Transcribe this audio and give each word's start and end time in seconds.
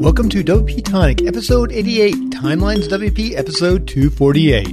Welcome 0.00 0.30
to 0.30 0.42
WP 0.42 0.82
Tonic, 0.82 1.26
episode 1.26 1.72
88, 1.72 2.14
Timelines 2.30 2.88
WP, 2.88 3.36
episode 3.36 3.86
248. 3.86 4.64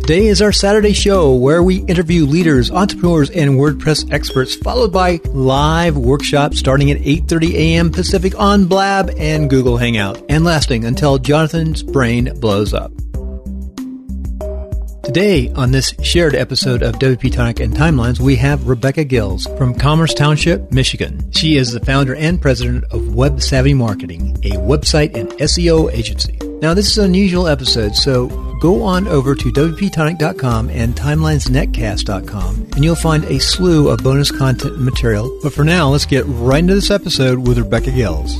Today 0.00 0.26
is 0.28 0.40
our 0.40 0.52
Saturday 0.52 0.94
show 0.94 1.34
where 1.34 1.62
we 1.62 1.84
interview 1.84 2.24
leaders, 2.24 2.70
entrepreneurs, 2.70 3.28
and 3.28 3.58
WordPress 3.58 4.10
experts, 4.10 4.56
followed 4.56 4.90
by 4.90 5.20
live 5.34 5.98
workshops 5.98 6.58
starting 6.58 6.90
at 6.90 6.96
8.30 7.02 7.52
a.m. 7.52 7.92
Pacific 7.92 8.40
on 8.40 8.64
Blab 8.64 9.10
and 9.18 9.50
Google 9.50 9.76
Hangout, 9.76 10.24
and 10.30 10.46
lasting 10.46 10.86
until 10.86 11.18
Jonathan's 11.18 11.82
brain 11.82 12.32
blows 12.40 12.72
up. 12.72 12.93
Today, 15.14 15.52
on 15.54 15.70
this 15.70 15.94
shared 16.02 16.34
episode 16.34 16.82
of 16.82 16.96
WP 16.96 17.32
Tonic 17.32 17.60
and 17.60 17.72
Timelines, 17.72 18.18
we 18.18 18.34
have 18.34 18.66
Rebecca 18.66 19.04
Gills 19.04 19.46
from 19.56 19.72
Commerce 19.72 20.12
Township, 20.12 20.72
Michigan. 20.72 21.30
She 21.30 21.56
is 21.56 21.70
the 21.70 21.78
founder 21.78 22.16
and 22.16 22.42
president 22.42 22.82
of 22.90 23.14
Web 23.14 23.40
Savvy 23.40 23.74
Marketing, 23.74 24.36
a 24.42 24.56
website 24.56 25.16
and 25.16 25.28
SEO 25.34 25.92
agency. 25.92 26.36
Now, 26.60 26.74
this 26.74 26.88
is 26.88 26.98
an 26.98 27.04
unusual 27.04 27.46
episode, 27.46 27.94
so 27.94 28.26
go 28.60 28.82
on 28.82 29.06
over 29.06 29.36
to 29.36 29.52
WPTonic.com 29.52 30.70
and 30.70 30.96
TimelinesNetcast.com, 30.96 32.70
and 32.74 32.84
you'll 32.84 32.96
find 32.96 33.22
a 33.26 33.38
slew 33.38 33.90
of 33.90 34.02
bonus 34.02 34.32
content 34.32 34.74
and 34.74 34.84
material. 34.84 35.38
But 35.44 35.52
for 35.52 35.62
now, 35.62 35.90
let's 35.90 36.06
get 36.06 36.24
right 36.26 36.58
into 36.58 36.74
this 36.74 36.90
episode 36.90 37.46
with 37.46 37.58
Rebecca 37.58 37.92
Gills. 37.92 38.36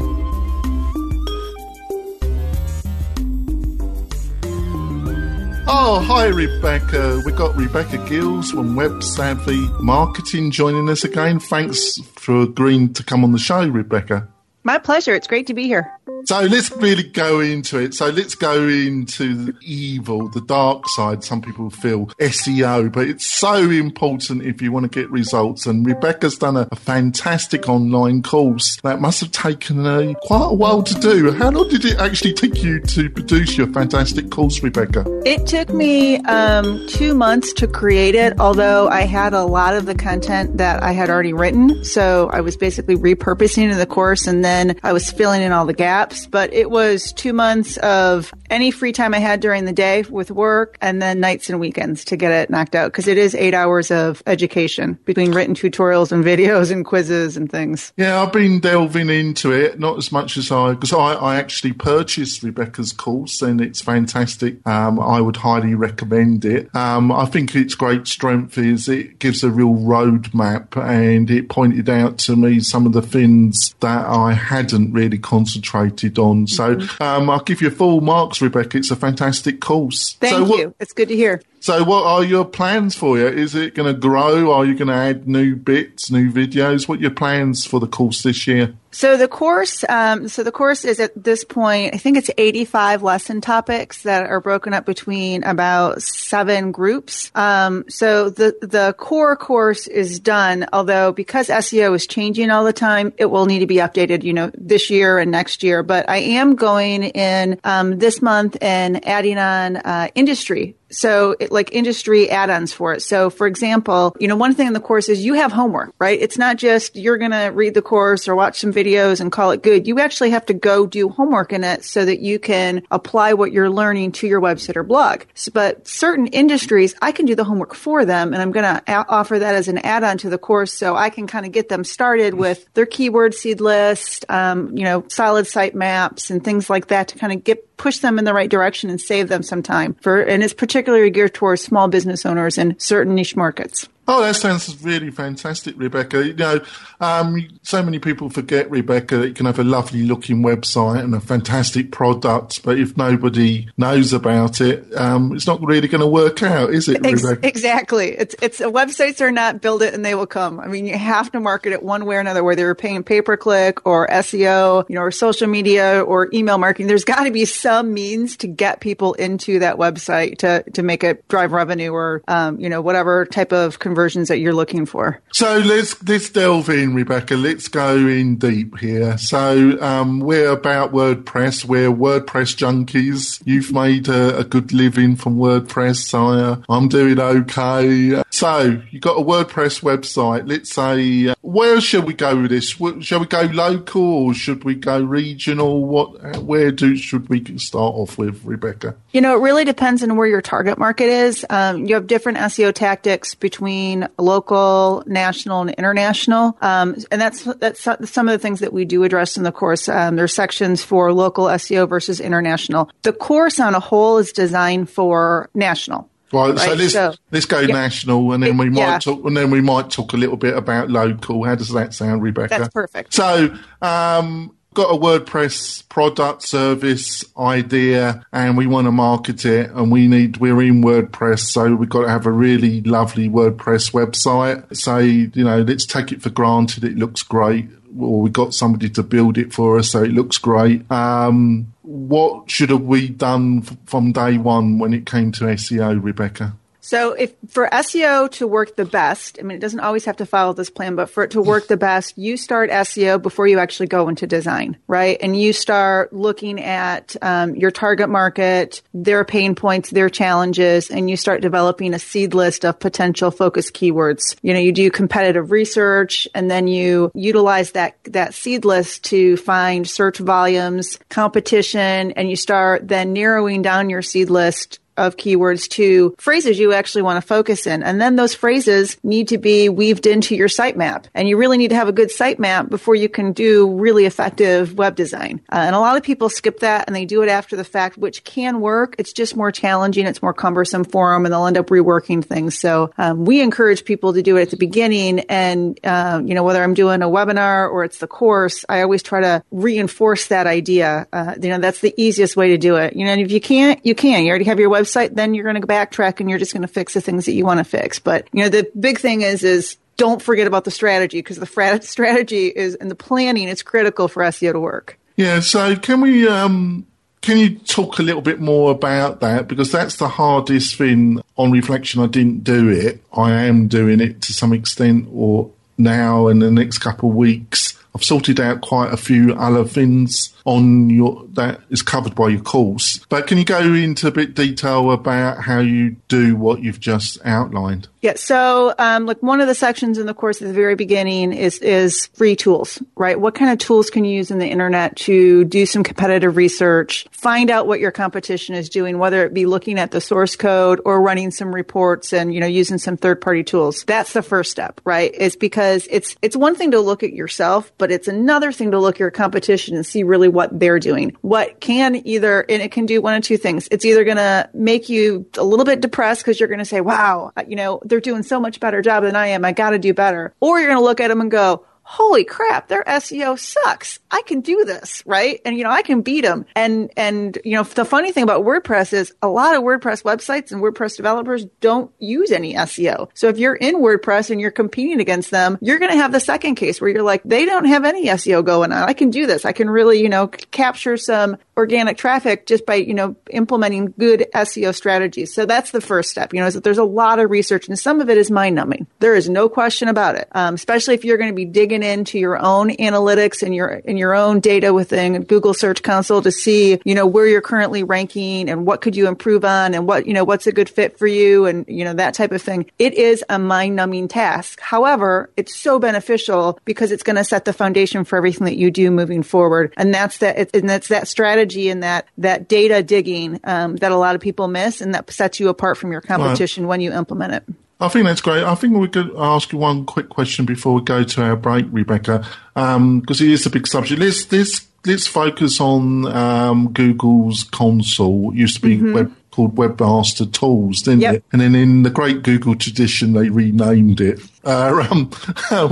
Oh, 5.67 6.01
hi, 6.01 6.27
Rebecca. 6.27 7.23
We've 7.25 7.35
got 7.35 7.57
Rebecca 7.57 7.97
Gills 8.07 8.51
from 8.51 8.77
Web 8.77 9.03
Savvy 9.03 9.67
Marketing 9.81 10.51
joining 10.51 10.91
us 10.91 11.05
again. 11.05 11.41
Thanks 11.41 11.99
for 12.17 12.43
agreeing 12.43 12.93
to 12.93 13.03
come 13.03 13.25
on 13.25 13.33
the 13.33 13.39
show, 13.39 13.67
Rebecca. 13.67 14.29
My 14.63 14.79
pleasure. 14.79 15.15
It's 15.15 15.27
great 15.27 15.47
to 15.47 15.55
be 15.55 15.65
here. 15.65 15.91
So 16.27 16.41
let's 16.41 16.71
really 16.77 17.03
go 17.03 17.41
into 17.41 17.79
it. 17.79 17.93
So 17.93 18.09
let's 18.09 18.35
go 18.35 18.67
into 18.67 19.35
the 19.35 19.55
evil, 19.61 20.29
the 20.29 20.41
dark 20.41 20.89
side. 20.89 21.23
Some 21.23 21.43
people 21.43 21.69
feel 21.69 22.07
SEO, 22.19 22.91
but 22.91 23.09
it's 23.09 23.27
so 23.27 23.57
important 23.57 24.43
if 24.43 24.63
you 24.63 24.73
want 24.73 24.91
to 24.91 25.01
get 25.01 25.11
results. 25.11 25.67
And 25.67 25.85
Rebecca's 25.85 26.39
done 26.39 26.57
a, 26.57 26.67
a 26.73 26.77
fantastic 26.77 27.69
online 27.69 28.23
course 28.23 28.81
that 28.83 29.01
must 29.01 29.21
have 29.21 29.33
taken 29.33 29.85
a, 29.85 30.15
quite 30.23 30.49
a 30.51 30.55
while 30.55 30.83
to 30.83 30.95
do. 30.95 31.31
How 31.33 31.51
long 31.51 31.69
did 31.69 31.85
it 31.85 31.99
actually 31.99 32.33
take 32.33 32.63
you 32.63 32.81
to 32.81 33.11
produce 33.11 33.59
your 33.59 33.67
fantastic 33.67 34.31
course, 34.31 34.63
Rebecca? 34.63 35.05
It 35.27 35.47
took 35.47 35.75
me 35.75 36.19
um, 36.21 36.87
two 36.89 37.15
months 37.15 37.53
to 37.55 37.69
create 37.69 38.15
it, 38.15 38.41
although 38.41 38.89
I 38.89 39.03
had 39.03 39.35
a 39.35 39.45
lot 39.45 39.75
of 39.75 39.85
the 39.85 39.95
content 39.95 40.57
that 40.57 40.83
I 40.83 40.93
had 40.93 41.11
already 41.11 41.35
written. 41.35 41.85
So 41.85 42.31
I 42.33 42.41
was 42.41 42.57
basically 42.57 42.97
repurposing 42.97 43.71
in 43.71 43.77
the 43.77 43.87
course 43.87 44.27
and 44.27 44.43
then 44.43 44.79
I 44.83 44.95
was 44.95 45.11
filling 45.11 45.43
in 45.43 45.53
all 45.53 45.67
the 45.67 45.75
gaps 45.75 46.14
but 46.31 46.53
it 46.53 46.71
was 46.71 47.13
two 47.13 47.33
months 47.33 47.77
of 47.79 48.33
any 48.51 48.71
free 48.71 48.93
time 48.93 49.15
I 49.15 49.19
had 49.19 49.41
during 49.41 49.65
the 49.65 49.73
day 49.73 50.03
with 50.03 50.31
work 50.31 50.79
and 50.81 51.03
then 51.03 51.21
nights 51.21 51.51
and 51.51 51.59
weekends 51.59 52.05
to 52.07 52.17
get 52.17 52.31
it 52.31 52.51
knocked 52.51 52.75
out 52.75 52.93
because 52.93 53.09
it 53.09 53.19
is 53.19 53.35
eight 53.35 53.55
hours 53.55 53.91
of 53.91 54.23
education 54.27 54.99
between 55.05 55.33
written 55.33 55.55
tutorials 55.55 56.13
and 56.13 56.25
videos 56.25 56.71
and 56.71 56.85
quizzes 56.85 57.37
and 57.37 57.51
things. 57.51 57.93
Yeah, 57.97 58.23
I've 58.23 58.33
been 58.33 58.61
delving 58.61 59.11
into 59.11 59.53
it, 59.53 59.79
not 59.79 59.99
as 59.99 60.13
much 60.13 60.37
as 60.37 60.51
I, 60.51 60.73
because 60.73 60.93
I, 60.93 61.15
I 61.15 61.37
actually 61.37 61.73
purchased 61.73 62.43
Rebecca's 62.43 62.93
course 62.93 63.43
and 63.43 63.61
it's 63.61 63.81
fantastic. 63.81 64.67
Um, 64.67 65.01
I 65.01 65.21
would 65.21 65.37
highly 65.37 65.75
recommend 65.75 66.45
it. 66.45 66.75
Um, 66.75 67.11
I 67.11 67.27
think 67.27 67.55
its 67.55 67.75
great 67.75 68.07
strength 68.07 68.57
is 68.59 68.89
it 68.89 69.19
gives 69.19 69.43
a 69.43 69.51
real 69.51 69.75
roadmap 69.75 70.77
and 70.77 71.31
it 71.31 71.49
pointed 71.49 71.89
out 71.89 72.19
to 72.19 72.37
me 72.37 72.61
some 72.61 72.87
of 72.87 72.93
the 72.93 73.03
things 73.03 73.75
that 73.81 74.07
I 74.07 74.33
hadn't 74.33 74.93
really 74.93 75.19
concentrated 75.19 76.04
on. 76.19 76.47
So 76.47 76.77
mm-hmm. 76.77 77.03
um, 77.03 77.31
I'll 77.31 77.41
give 77.41 77.61
you 77.61 77.71
full 77.71 78.01
marks, 78.01 78.41
Rebecca. 78.41 78.79
It's 78.79 78.91
a 78.91 78.97
fantastic 78.97 79.61
course. 79.61 80.15
Thank 80.15 80.33
so 80.33 80.45
what, 80.45 80.59
you. 80.59 80.75
It's 80.81 80.93
good 80.93 81.09
to 81.09 81.17
hear. 81.17 81.43
So, 81.65 81.83
what 81.83 82.05
are 82.05 82.23
your 82.23 82.45
plans 82.45 82.95
for 82.95 83.17
you? 83.17 83.27
Is 83.27 83.55
it 83.55 83.75
going 83.75 83.91
to 83.91 83.99
grow? 83.99 84.53
Are 84.53 84.67
you 84.67 84.75
going 84.75 84.89
to 84.89 84.93
add 84.93 85.27
new 85.27 85.57
bits, 85.57 86.11
new 86.11 86.31
videos? 86.31 86.87
What 86.87 86.99
are 86.99 87.01
your 87.01 87.11
plans 87.11 87.65
for 87.65 87.81
the 87.81 87.87
course 87.87 88.23
this 88.23 88.47
year? 88.47 88.75
So 88.95 89.17
the 89.17 89.27
course, 89.27 89.83
um, 89.89 90.29
so 90.29 90.45
the 90.45 90.53
course 90.53 90.85
is 90.85 91.01
at 91.01 91.11
this 91.21 91.43
point, 91.43 91.95
I 91.95 91.99
think 91.99 92.17
it's 92.17 92.31
85 92.39 93.03
lesson 93.03 93.41
topics 93.41 94.03
that 94.03 94.27
are 94.27 94.41
broken 94.41 94.73
up 94.73 94.87
between 94.87 95.43
about 95.43 96.01
seven 96.01 96.71
groups. 96.71 97.33
Um, 97.35 97.87
so 97.89 98.31
the 98.31 98.57
the 98.61 98.95
core 98.97 99.35
course 99.35 99.89
is 99.89 100.21
done, 100.21 100.67
although 100.73 101.11
because 101.11 101.49
SEO 101.49 101.97
is 101.97 102.07
changing 102.07 102.51
all 102.51 102.65
the 102.65 102.73
time, 102.73 103.13
it 103.19 103.27
will 103.27 103.47
need 103.47 103.61
to 103.61 103.67
be 103.67 103.77
updated, 103.77 104.23
you 104.23 104.33
know, 104.33 104.53
this 104.55 104.91
year 104.91 105.19
and 105.19 105.33
next 105.33 105.65
year. 105.65 105.83
But 105.83 106.09
I 106.09 106.19
am 106.19 106.55
going 106.55 107.03
in 107.03 107.59
um, 107.65 107.99
this 107.99 108.23
month 108.23 108.57
and 108.61 109.05
adding 109.09 109.39
on 109.39 109.79
uh, 109.79 110.09
industry 110.15 110.77
so 110.91 111.37
it, 111.39 111.51
like 111.53 111.73
industry 111.73 112.31
add-ons 112.31 112.73
for 112.73 112.95
it. 112.95 113.03
So 113.03 113.31
for 113.31 113.47
example, 113.47 114.17
you 114.19 114.29
know, 114.29 114.37
one 114.37 114.55
thing 114.55 114.67
in 114.67 114.73
the 114.73 114.81
course 114.81 115.09
is 115.09 115.25
you 115.25 115.35
have 115.35 115.53
homework, 115.53 115.95
right? 115.99 116.21
It's 116.21 116.39
not 116.39 116.57
just 116.57 116.97
you're 116.97 117.19
going 117.19 117.31
to 117.31 117.47
read 117.47 117.75
the 117.75 117.83
course 117.83 118.29
or 118.29 118.35
watch 118.35 118.61
some 118.61 118.73
videos 118.73 119.21
and 119.21 119.33
call 119.33 119.51
it 119.51 119.63
good. 119.63 119.87
You 119.87 119.99
actually 120.01 120.31
have 120.31 120.47
to 120.47 120.55
go 120.55 120.87
do 120.87 121.09
homework 121.09 121.53
in 121.53 121.65
it 121.65 121.85
so 121.85 122.05
that 122.05 122.21
you 122.21 122.39
can 122.39 122.83
apply 122.91 123.35
what 123.35 123.53
you're 123.53 123.71
learning 123.71 124.13
to 124.13 124.27
your 124.27 124.41
website 124.41 124.77
or 124.77 124.83
blog. 124.83 125.23
So, 125.35 125.51
but 125.53 125.87
certain 125.87 126.27
industries, 126.29 126.95
I 127.03 127.13
can 127.13 127.27
do 127.27 127.35
the 127.35 127.45
homework 127.45 127.75
for 127.75 128.05
them 128.05 128.33
and 128.33 128.41
I'm 128.41 128.53
going 128.53 128.65
to 128.65 128.83
a- 128.87 129.07
offer 129.09 129.39
that 129.39 129.55
as 129.55 129.69
an 129.69 129.79
add-on 129.79 130.19
to 130.19 130.31
the 130.31 130.39
course 130.39 130.73
so 130.73 130.97
I 130.97 131.11
can 131.11 131.27
kind 131.27 131.47
of 131.47 131.53
get 131.53 131.69
them 131.69 131.85
started 131.85 132.35
with 132.35 132.73
their 132.75 132.87
keyword 132.87 133.35
seed 133.35 133.61
list, 133.61 134.25
um, 134.29 134.77
you 134.77 134.85
know, 134.85 135.05
solid 135.09 135.47
site 135.47 135.75
maps 135.75 136.31
and 136.31 136.45
things 136.45 136.71
like 136.71 136.89
that 136.89 137.09
to 137.09 137.19
kind 137.19 137.33
of 137.33 137.45
get 137.45 137.77
push 137.77 137.99
them 137.99 138.21
in 138.21 138.25
the 138.25 138.33
right 138.33 138.51
direction 138.51 138.89
and 138.89 139.01
save 139.01 139.29
them 139.29 139.43
some 139.43 139.61
time 139.61 139.95
for 139.95 140.21
and 140.21 140.45
it's 140.45 140.55
particularly 140.55 140.74
geared 141.11 141.35
towards 141.35 141.63
small 141.63 141.89
business 141.89 142.27
owners 142.27 142.59
in 142.59 142.79
certain 142.79 143.15
niche 143.15 143.37
markets 143.37 143.89
Oh, 144.07 144.23
that 144.23 144.37
sounds 144.37 144.83
really 144.83 145.11
fantastic, 145.11 145.75
Rebecca. 145.79 146.27
You 146.27 146.35
know, 146.35 146.61
um, 147.01 147.49
so 147.63 147.83
many 147.83 147.99
people 147.99 148.29
forget, 148.29 148.71
Rebecca, 148.71 149.17
that 149.17 149.29
you 149.29 149.35
can 149.35 149.47
have 149.47 149.59
a 149.59 149.65
lovely 149.65 150.03
looking 150.03 150.43
website 150.43 151.03
and 151.03 151.15
a 151.15 151.21
fantastic 151.21 151.91
product, 151.91 152.63
but 152.63 152.79
if 152.79 152.97
nobody 152.99 153.67
knows 153.79 154.13
about 154.13 154.61
it, 154.61 154.95
um, 154.97 155.35
it's 155.35 155.47
not 155.47 155.63
really 155.63 155.89
going 155.89 156.03
to 156.03 156.07
work 156.07 156.43
out, 156.43 156.75
is 156.75 156.87
it, 156.89 157.05
Ex- 157.05 157.23
Rebecca? 157.25 157.49
Exactly. 157.49 158.09
It's, 158.11 158.37
it's 158.43 158.61
websites 158.61 159.23
are 159.23 159.33
not 159.33 159.63
build 159.63 159.83
it 159.83 159.95
and 159.95 160.05
they 160.05 160.15
will 160.15 160.27
come. 160.27 160.61
I 160.61 160.67
mean, 160.67 160.85
you 160.85 160.99
have 160.99 161.33
to 161.33 161.41
market 161.41 161.73
it 161.73 161.83
one 161.83 162.05
way 162.05 162.17
or 162.17 162.21
another, 162.21 162.45
whether 162.45 162.63
you're 162.63 162.75
paying 162.75 163.05
pay 163.05 163.23
per 163.23 163.39
click 163.39 163.87
or 163.87 164.07
SEO, 164.09 164.85
you 164.89 164.97
know, 164.97 165.03
or 165.03 165.11
social 165.13 165.49
media 165.49 166.03
or 166.03 166.29
email 166.35 166.59
marketing. 166.59 166.89
There's 166.89 167.05
got 167.05 167.25
to 167.25 167.31
be 167.31 167.47
some 167.47 167.95
means 167.95 168.37
to 168.39 168.49
get 168.49 168.81
people 168.81 169.15
into 169.15 169.61
that 169.61 169.77
website 169.77 170.39
to, 170.39 170.63
to 170.73 170.83
make 170.83 171.03
it 171.05 171.27
drive 171.29 171.53
revenue 171.53 171.91
or, 171.91 172.23
um, 172.29 172.61
you 172.61 172.69
know, 172.69 172.83
whatever 172.83 173.25
type 173.25 173.53
of 173.53 173.79
conversion 173.79 173.94
conversions 173.95 174.27
that 174.27 174.39
you're 174.39 174.53
looking 174.53 174.87
for. 174.87 175.21
So 175.33 175.59
let's 175.59 176.03
let's 176.03 176.29
delve 176.31 176.69
in, 176.69 176.95
Rebecca. 176.95 177.37
Let's 177.37 177.69
go 177.69 177.97
in 177.97 178.37
deep 178.37 178.77
here. 178.79 179.17
So 179.19 179.81
um, 179.81 180.19
we're 180.19 180.51
about 180.51 180.93
WordPress. 180.93 181.65
We're 181.65 181.91
WordPress 181.91 182.57
junkies. 182.57 183.41
You've 183.45 183.73
made 183.73 184.09
a, 184.09 184.39
a 184.39 184.45
good 184.45 184.73
living 184.73 185.15
from 185.15 185.37
WordPress. 185.37 186.09
So 186.09 186.27
uh, 186.27 186.57
I'm 186.69 186.89
doing 186.89 187.21
okay. 187.21 188.21
So 188.31 188.83
you 188.91 188.99
got 188.99 189.17
a 189.17 189.23
WordPress 189.23 189.81
website. 189.83 190.49
Let's 190.49 190.73
say 190.73 191.29
uh, 191.29 191.35
where 191.43 191.81
should 191.81 192.05
we 192.05 192.15
go 192.15 192.43
with 192.43 192.51
this? 192.51 192.71
Shall 193.05 193.21
we 193.21 193.27
go 193.27 193.43
local 193.53 194.03
or 194.03 194.35
should 194.35 194.65
we 194.65 194.75
go 194.75 195.01
regional? 195.01 195.85
What 195.87 196.43
where 196.43 196.73
do 196.73 196.97
should 196.97 197.29
we 197.29 197.45
start 197.59 197.95
off 197.95 198.19
with, 198.19 198.45
Rebecca? 198.45 198.97
You 199.13 199.21
know, 199.21 199.37
it 199.37 199.41
really 199.41 199.65
depends 199.65 200.03
on 200.03 200.17
where 200.17 200.27
your 200.27 200.43
target 200.43 200.79
market 200.79 201.09
is. 201.09 201.47
Um, 201.49 201.87
you 201.87 201.95
have 201.95 202.09
different 202.09 202.39
SEO 202.39 202.75
tactics 202.75 203.37
between 203.37 203.84
local, 204.19 205.03
national, 205.07 205.63
and 205.63 205.71
international, 205.71 206.57
um, 206.61 206.97
and 207.11 207.21
that's 207.21 207.45
that's 207.45 207.83
some 207.83 208.29
of 208.29 208.33
the 208.33 208.39
things 208.39 208.61
that 208.61 208.73
we 208.73 208.85
do 208.85 209.05
address 209.05 209.37
in 209.37 209.43
the 209.43 209.53
course. 209.53 209.89
Um, 209.89 210.19
are 210.19 210.29
sections 210.29 210.83
for 210.83 211.13
local 211.13 211.47
SEO 211.47 211.89
versus 211.89 212.21
international. 212.21 212.91
The 213.03 213.13
course 213.13 213.61
on 213.61 213.75
a 213.75 213.81
whole 213.81 214.19
is 214.19 214.33
designed 214.33 214.91
for 214.91 215.51
national. 215.55 216.11
Right, 216.33 216.51
right, 216.51 216.59
so 216.59 216.75
let's 216.75 216.93
so, 216.93 217.15
let's 217.31 217.47
go 217.47 217.61
yeah. 217.61 217.73
national, 217.73 218.33
and 218.33 218.43
then 218.43 218.57
we 218.57 218.69
might 218.69 218.81
yeah. 218.81 218.99
talk, 218.99 219.25
and 219.25 219.37
then 219.37 219.51
we 219.51 219.61
might 219.61 219.91
talk 219.91 220.13
a 220.15 220.17
little 220.17 220.37
bit 220.37 220.57
about 220.57 220.91
local. 220.91 221.45
How 221.45 221.55
does 221.55 221.69
that 221.71 221.95
sound, 221.95 222.23
Rebecca? 222.23 222.57
That's 222.59 222.75
perfect. 222.75 223.15
So, 223.15 223.57
um, 223.81 224.57
got 224.75 224.95
a 224.95 224.99
WordPress 224.99 225.89
product, 225.89 226.43
service, 226.43 227.25
idea, 227.39 228.25
and 228.33 228.57
we 228.57 228.67
want 228.67 228.87
to 228.87 228.93
market 228.93 229.45
it, 229.45 229.71
and 229.71 229.91
we 229.91 230.09
need 230.09 230.39
we're 230.39 230.61
in 230.63 230.83
WordPress, 230.83 231.41
so 231.41 231.75
we've 231.75 231.89
got 231.89 232.03
to 232.03 232.09
have 232.11 232.27
a 232.27 232.33
really 232.33 232.81
lovely 232.83 233.29
WordPress 233.29 233.93
website. 233.93 234.77
Say, 234.77 235.31
you 235.33 235.45
know, 235.45 235.63
let's 235.63 235.87
take 235.87 236.13
it 236.13 236.23
for 236.23 236.31
granted 236.31 236.85
it 236.85 236.97
looks 236.97 237.23
great, 237.23 237.69
or 237.99 238.21
we 238.21 238.31
got 238.31 238.55
somebody 238.55 238.91
to 238.91 239.03
build 239.03 239.39
it 239.39 239.53
for 239.53 239.79
us, 239.79 239.93
so 239.93 240.03
it 240.03 240.13
looks 240.13 240.39
great. 240.39 240.91
Um, 240.91 241.73
what 241.83 242.51
should 242.51 242.71
have 242.71 242.83
we 242.83 243.09
done 243.09 243.63
f- 243.65 243.77
from 243.87 244.13
day 244.13 244.39
one 244.39 244.79
when 244.79 244.93
it 244.93 245.07
came 245.07 245.33
to 245.33 245.45
SEO, 245.45 246.03
Rebecca? 246.03 246.57
So 246.85 247.15
if 247.15 247.33
for 247.49 247.67
SEO 247.73 248.31
to 248.33 248.47
work 248.47 248.77
the 248.77 248.85
best, 248.85 249.39
I 249.41 249.43
mean, 249.43 249.57
it 249.57 249.61
doesn't 249.61 249.81
always 249.81 250.05
have 250.05 250.19
to 250.19 250.27
follow 250.27 250.53
this 250.53 250.69
plan, 250.69 250.97
but 250.97 251.09
for 251.09 251.25
it 251.25 251.31
to 251.31 251.41
work 251.41 251.67
the 251.67 251.79
best, 251.79 252.19
you 252.19 252.37
start 252.37 252.69
SEO 252.69 253.23
before 253.23 253.47
you 253.49 253.59
actually 253.59 253.87
go 253.87 254.07
into 254.11 254.27
design, 254.27 254.77
right? 254.87 255.17
And 255.23 255.35
you 255.35 255.55
start 255.55 256.13
looking 256.13 256.61
at 256.61 257.17
um, 257.23 257.55
your 257.55 257.71
target 257.71 258.11
market, 258.11 258.83
their 258.93 259.25
pain 259.25 259.55
points, 259.55 259.89
their 259.89 260.11
challenges, 260.11 260.91
and 260.91 261.09
you 261.09 261.17
start 261.17 261.41
developing 261.41 261.95
a 261.95 261.99
seed 261.99 262.35
list 262.35 262.67
of 262.67 262.79
potential 262.79 263.31
focus 263.31 263.71
keywords. 263.71 264.37
You 264.43 264.53
know, 264.53 264.61
you 264.61 264.71
do 264.71 264.91
competitive 264.91 265.53
research 265.53 266.29
and 266.35 266.51
then 266.51 266.67
you 266.67 267.11
utilize 267.15 267.71
that, 267.71 267.97
that 268.05 268.35
seed 268.35 268.67
list 268.67 269.05
to 269.05 269.39
find 269.39 269.89
search 269.89 270.19
volumes, 270.19 270.99
competition, 271.09 272.13
and 272.13 272.29
you 272.29 272.37
start 272.37 272.89
then 272.89 273.15
narrowing 273.15 273.63
down 273.63 273.89
your 273.89 274.03
seed 274.03 274.29
list 274.29 274.81
of 274.97 275.17
keywords 275.17 275.69
to 275.69 276.15
phrases 276.19 276.59
you 276.59 276.73
actually 276.73 277.03
want 277.03 277.21
to 277.21 277.27
focus 277.27 277.67
in. 277.67 277.83
And 277.83 278.01
then 278.01 278.17
those 278.17 278.35
phrases 278.35 278.97
need 279.03 279.29
to 279.29 279.39
be 279.39 279.69
weaved 279.69 280.07
into 280.07 280.35
your 280.35 280.49
sitemap. 280.49 281.07
And 281.15 281.29
you 281.29 281.37
really 281.37 281.59
need 281.59 281.69
to 281.69 281.75
have 281.75 281.89
a 281.89 281.93
good 281.93 282.09
sitemap 282.09 282.71
before 282.71 282.95
you 282.95 283.09
can 283.09 283.33
do 283.33 283.75
really 283.75 284.05
effective 284.05 284.75
web 284.75 284.95
design. 284.95 285.41
Uh, 285.51 285.57
and 285.57 285.75
a 285.75 285.81
lot 285.81 285.97
of 285.97 286.03
people 286.03 286.29
skip 286.29 286.61
that 286.61 286.85
and 286.87 286.95
they 286.95 287.05
do 287.05 287.23
it 287.23 287.29
after 287.29 287.57
the 287.57 287.65
fact, 287.65 287.99
which 287.99 288.25
can 288.25 288.61
work. 288.61 288.95
It's 288.99 289.13
just 289.13 289.37
more 289.37 289.53
challenging. 289.53 290.07
It's 290.07 290.23
more 290.23 290.35
cumbersome 290.35 290.85
for 290.85 291.13
them 291.13 291.27
and 291.27 291.33
they'll 291.33 291.47
end 291.47 291.59
up 291.59 291.67
reworking 291.67 292.25
things. 292.25 292.59
So 292.59 292.93
um, 292.99 293.25
we 293.25 293.41
encourage 293.41 293.85
people 293.85 294.15
to 294.15 294.23
do 294.23 294.37
it 294.37 294.43
at 294.43 294.51
the 294.51 294.57
beginning. 294.57 295.21
And, 295.21 295.79
uh, 295.85 296.23
you 296.25 296.35
know, 296.35 296.45
whether 296.45 296.63
I'm 296.63 296.75
doing 296.75 297.03
a 297.03 297.09
webinar 297.09 297.71
or 297.71 297.85
it's 297.85 297.99
the 297.99 298.07
course, 298.07 298.65
I 298.69 298.83
always 298.83 299.03
try 299.03 299.21
to 299.21 299.43
reinforce 299.51 300.29
that 300.29 300.47
idea. 300.47 301.07
Uh, 301.13 301.35
you 301.41 301.49
know, 301.49 301.59
that's 301.59 301.81
the 301.81 301.95
easiest 301.97 302.37
way 302.37 302.49
to 302.51 302.59
do 302.59 302.77
it. 302.77 302.95
You 302.95 303.05
know, 303.05 303.11
and 303.11 303.21
if 303.21 303.33
you 303.33 303.41
can't, 303.41 303.85
you 303.85 303.95
can. 303.95 304.25
You 304.25 304.31
already 304.31 304.45
have 304.45 304.61
your 304.61 304.71
website 304.71 304.84
website, 304.85 305.15
then 305.15 305.35
you're 305.35 305.45
going 305.45 305.61
to 305.61 305.67
backtrack 305.67 306.21
and 306.21 306.29
you're 306.29 306.39
just 306.39 306.53
going 306.53 306.63
to 306.63 306.69
fix 306.69 306.95
the 306.95 307.01
things 307.01 307.27
that 307.27 307.33
you 307.33 307.45
want 307.45 307.59
to 307.59 307.65
fix. 307.65 307.99
But, 307.99 308.29
you 308.33 308.43
know, 308.43 308.49
the 308.49 308.71
big 308.79 308.99
thing 308.99 309.23
is, 309.23 309.43
is 309.43 309.77
don't 309.97 310.23
forget 310.23 310.47
about 310.47 310.65
the 310.65 310.71
strategy 310.71 311.19
because 311.19 311.39
the 311.39 311.47
fra- 311.47 311.83
strategy 311.83 312.49
is 312.49 312.75
and 312.77 312.91
the 312.91 312.95
planning 312.95 313.49
is 313.49 313.63
critical 313.63 314.09
for 314.09 314.23
SEO 314.23 314.53
to 314.53 314.61
work. 314.61 314.99
Yeah. 315.17 315.41
So 315.41 315.77
can 315.77 316.01
we, 316.01 316.27
um, 316.29 316.87
can 317.23 317.39
you 317.39 317.59
talk 317.59 317.99
a 317.99 318.03
little 318.03 318.23
bit 318.23 318.41
more 318.41 318.71
about 318.71 319.21
that? 319.21 319.49
Because 319.49 319.73
that's 319.73 319.97
the 319.97 320.09
hardest 320.09 320.77
thing 320.77 321.23
on 321.37 321.53
reflection. 321.53 322.03
I 322.03 322.07
didn't 322.07 322.45
do 322.45 322.69
it. 322.69 323.03
I 323.13 323.45
am 323.45 323.69
doing 323.69 324.01
it 324.01 324.21
to 324.23 324.33
some 324.33 324.53
extent 324.53 325.09
or 325.13 325.51
now 325.79 326.29
in 326.29 326.41
the 326.41 326.51
next 326.51 326.79
couple 326.79 327.09
of 327.09 327.17
weeks. 327.17 327.79
I've 327.95 328.05
sorted 328.05 328.41
out 328.41 328.61
quite 328.61 328.93
a 328.93 328.97
few 328.97 329.35
other 329.35 329.65
things 329.65 330.34
on 330.45 330.91
your 330.91 331.25
that 331.33 331.61
is 331.71 331.83
covered 331.83 332.15
by 332.15 332.29
your 332.29 332.43
course. 332.43 332.99
But 333.09 333.27
can 333.27 333.39
you 333.39 333.45
go 333.45 333.61
into 333.61 334.07
a 334.07 334.11
bit 334.11 334.35
detail 334.35 334.91
about 334.93 335.43
how 335.43 335.61
you 335.61 335.97
do 336.09 336.37
what 336.37 336.63
you've 336.63 336.81
just 336.81 337.19
outlined? 337.25 337.89
Yeah. 338.05 338.17
So, 338.17 338.75
um, 338.79 339.07
like 339.07 339.23
one 339.23 339.41
of 339.41 339.49
the 339.49 339.55
sections 339.55 339.97
in 339.97 340.05
the 340.05 340.13
course 340.13 340.43
at 340.43 340.49
the 340.49 340.53
very 340.53 340.75
beginning 340.75 341.33
is 341.33 341.57
is 341.61 342.09
free 342.09 342.37
tools, 342.37 342.83
right? 342.97 343.19
What 343.19 343.35
kind 343.35 343.51
of 343.51 343.59
tools 343.59 343.89
can 343.89 344.05
you 344.05 344.15
use 344.15 344.31
in 344.31 344.39
the 344.39 344.47
internet 344.47 344.97
to 344.97 345.45
do 345.45 345.65
some 345.65 345.83
competitive 345.83 346.37
research, 346.37 347.07
find 347.13 347.51
out 347.51 347.67
what 347.67 347.81
your 347.81 347.91
competition 347.91 348.55
is 348.55 348.69
doing, 348.69 348.99
whether 348.99 349.25
it 349.25 349.33
be 349.33 349.47
looking 349.47 349.79
at 349.79 349.91
the 349.91 350.03
source 350.03 350.37
code 350.37 350.83
or 350.85 351.01
running 351.01 351.31
some 351.31 351.55
reports 351.55 352.13
and 352.13 352.35
you 352.35 352.41
know 352.41 352.47
using 352.47 352.77
some 352.77 352.99
third 352.99 353.23
party 353.23 353.43
tools. 353.43 353.85
That's 353.85 354.13
the 354.13 354.23
first 354.23 354.51
step, 354.51 354.83
right? 354.85 355.11
It's 355.15 355.37
because 355.37 355.89
it's 355.91 356.15
it's 356.21 356.37
one 356.37 356.57
thing 356.57 356.73
to 356.73 356.81
look 356.81 357.03
at 357.03 357.15
yourself, 357.15 357.73
but 357.79 357.91
it's 357.91 358.07
another 358.07 358.53
thing 358.53 358.73
to 358.73 358.79
look 358.79 358.97
at 358.97 359.01
your 359.01 359.11
competition 359.11 359.77
and 359.77 359.87
see 359.87 360.03
really 360.03 360.29
what 360.35 360.59
they're 360.59 360.79
doing. 360.79 361.17
What 361.23 361.61
can 361.61 362.07
either, 362.07 362.45
and 362.49 362.61
it 362.61 362.73
can 362.73 362.85
do 362.87 363.01
one 363.01 363.15
of 363.15 363.23
two 363.23 363.39
things. 363.39 363.69
It's 363.71 363.85
either 363.85 364.05
going 364.05 364.19
to 364.19 364.51
make 364.53 364.89
you 364.89 365.27
a 365.39 365.45
little 365.45 365.65
bit 365.65 365.81
depressed 365.81 366.23
because 366.23 366.39
you're 366.39 366.49
going 366.49 366.59
to 366.59 366.65
say, 366.65 366.81
wow, 366.81 367.33
you 367.49 367.57
know, 367.57 367.81
they're 367.85 368.01
doing 368.01 368.23
so 368.23 368.39
much 368.39 368.61
better 368.61 368.83
job 368.83 369.05
than 369.05 369.17
I 369.17 369.29
am. 369.29 369.45
I 369.45 369.53
got 369.53 369.71
to 369.71 369.79
do 369.79 369.95
better. 369.95 370.35
Or 370.41 370.59
you're 370.59 370.69
going 370.69 370.79
to 370.79 370.85
look 370.85 371.01
at 371.01 371.09
them 371.09 371.21
and 371.21 371.31
go, 371.31 371.65
holy 371.85 372.25
crap, 372.25 372.69
their 372.69 372.83
SEO 372.85 373.39
sucks. 373.39 374.01
I 374.11 374.23
can 374.23 374.41
do 374.41 374.65
this, 374.65 375.03
right? 375.07 375.41
And, 375.45 375.57
you 375.57 375.65
know, 375.65 375.71
I 375.71 375.83
can 375.83 376.01
beat 376.01 376.23
them. 376.23 376.47
And, 376.57 376.91
and, 376.97 377.39
you 377.45 377.57
know, 377.57 377.63
the 377.63 377.85
funny 377.85 378.11
thing 378.11 378.23
about 378.23 378.45
WordPress 378.45 378.93
is 378.93 379.15
a 379.23 379.29
lot 379.29 379.55
of 379.55 379.63
WordPress 379.63 380.03
websites 380.03 380.51
and 380.51 380.63
WordPress 380.63 380.97
developers 380.97 381.45
don't 381.61 381.93
use 381.99 382.33
any 382.33 382.55
SEO. 382.55 383.11
So 383.15 383.29
if 383.29 383.39
you're 383.39 383.55
in 383.55 383.77
WordPress 383.77 384.31
and 384.31 384.41
you're 384.41 384.51
competing 384.51 385.01
against 385.01 385.31
them, 385.31 385.59
you're 385.61 385.79
going 385.79 385.93
to 385.93 385.99
have 385.99 386.11
the 386.11 386.21
second 386.21 386.55
case 386.55 386.81
where 386.81 386.91
you're 386.91 387.03
like, 387.03 387.23
they 387.23 387.45
don't 387.45 387.67
have 387.67 387.85
any 387.85 388.07
SEO 388.07 388.45
going 388.45 388.73
on. 388.73 388.89
I 388.89 388.95
can 388.95 389.11
do 389.11 389.27
this. 389.27 389.45
I 389.45 389.53
can 389.53 389.69
really, 389.69 390.01
you 390.01 390.09
know, 390.09 390.29
capture 390.29 390.97
some 390.97 391.37
organic 391.57 391.99
traffic 391.99 392.47
just 392.47 392.67
by, 392.67 392.77
you 392.77 392.95
know, 392.95 393.15
implementing 393.31 393.95
good 393.99 394.27
SEO 394.35 394.75
strategies. 394.75 395.35
So 395.35 395.47
that's 395.47 395.71
the 395.71 395.81
first 395.81 396.11
step, 396.11 396.33
you 396.33 396.41
know, 396.41 396.47
is 396.47 396.55
that 396.55 396.65
there's 396.65 396.79
a 396.79 396.85
lot 396.85 397.19
of 397.19 397.31
research 397.31 397.69
and 397.69 397.79
some 397.79 398.01
of 398.01 398.09
it 398.09 398.17
is 398.17 398.31
mind 398.31 398.57
numbing. 398.57 398.87
There 399.01 399.15
is 399.15 399.29
no 399.29 399.49
question 399.49 399.89
about 399.89 400.17
it. 400.17 400.29
Um, 400.33 400.55
especially 400.55 400.95
if 400.95 401.05
you're 401.05 401.19
going 401.19 401.31
to 401.31 401.37
be 401.37 401.45
digging 401.45 401.74
into 401.83 402.19
your 402.19 402.39
own 402.39 402.71
analytics 402.71 403.43
and 403.43 403.55
your, 403.55 403.83
and 403.85 403.99
your 403.99 404.15
own 404.15 404.41
data 404.41 404.73
within 404.73 405.23
Google 405.25 405.55
Search 405.55 405.83
Console 405.83 406.23
to 406.23 406.31
see, 406.31 406.79
you 406.85 406.95
know, 406.95 407.07
where 407.07 407.27
you're 407.27 407.41
currently 407.41 407.83
ranking 407.83 408.49
and 408.49 408.67
what 408.67 408.81
could 408.81 408.97
you 408.97 409.09
improve 409.09 409.45
on 409.45 409.75
and 409.75 409.87
what, 409.87 410.07
you 410.07 410.13
know, 410.13 410.25
what's 410.25 410.47
a 410.47 410.53
good 410.53 410.69
fit 410.69 410.99
for 410.99 411.07
you 411.07 411.47
and, 411.47 411.65
you 411.69 411.85
know, 411.85 411.95
that 411.95 412.15
type 412.15 412.33
of 412.33 412.43
thing. 412.43 412.71
It 412.79 412.95
is 412.95 413.25
a 413.29 413.39
mind 413.39 413.77
numbing 413.77 414.09
task. 414.09 414.61
However, 414.61 415.31
it's 415.37 415.55
so 415.55 415.79
beneficial 415.79 416.59
because 416.65 416.93
it's 416.93 417.03
going 417.03 417.17
to 417.17 417.25
set 417.25 417.45
the 417.45 417.53
foundation 417.53 418.05
for 418.05 418.17
everything 418.17 418.45
that 418.45 418.57
you 418.57 418.71
do 418.71 418.91
moving 418.91 419.23
forward. 419.23 419.73
And 419.77 419.93
that's 419.93 420.19
that, 420.19 420.55
and 420.55 420.69
that's 420.69 420.89
that 420.89 421.09
strategy 421.09 421.69
and 421.69 421.83
that 421.83 422.07
that 422.19 422.49
data 422.49 422.83
digging 422.83 423.41
um, 423.45 423.77
that 423.77 423.93
a 423.93 423.97
lot 423.97 424.15
of 424.15 424.21
people 424.21 424.49
miss, 424.49 424.81
and 424.81 424.95
that 424.95 425.11
sets 425.11 425.41
you 425.41 425.49
apart 425.49 425.79
from 425.79 425.93
your 425.93 426.01
competition 426.01 426.67
when 426.67 426.81
you 426.81 426.93
implement 426.93 427.33
it. 427.33 427.45
I 427.81 427.89
think 427.89 428.07
that's 428.07 428.21
great. 428.21 428.45
I 428.45 428.55
think 428.55 428.77
we 428.77 428.89
could 428.89 429.13
ask 429.17 429.53
you 429.53 429.59
one 429.59 429.85
quick 429.85 430.09
question 430.09 430.47
before 430.47 430.75
we 430.75 430.83
go 430.83 431.03
to 431.03 431.23
our 431.23 431.37
break, 431.37 431.67
Rebecca, 431.71 432.27
because 432.55 432.77
um, 432.77 433.03
it 433.09 433.21
is 433.21 433.47
a 433.47 433.51
big 433.51 433.67
subject. 433.67 434.01
Let's 434.01 434.31
let's 434.31 434.67
let's 434.87 435.07
focus 435.07 435.61
on 435.61 436.07
um, 436.07 436.73
Google's 436.73 437.45
console. 437.45 438.31
It 438.33 438.39
used 438.39 438.57
to 438.57 438.63
be 438.63 438.77
mm-hmm. 438.77 438.95
web 438.95 439.13
called 439.35 439.57
Webmaster 439.57 440.33
Tools, 440.33 440.83
didn't 440.83 441.01
yep. 441.01 441.15
it? 441.17 441.25
And 441.33 441.41
then 441.41 441.57
in 441.57 441.83
the 441.83 441.91
great 441.91 442.23
Google 442.23 442.55
tradition, 442.55 443.15
they 443.15 443.31
renamed 443.31 444.01
it. 444.01 444.21
Uh, 444.45 444.87
um, 444.91 445.11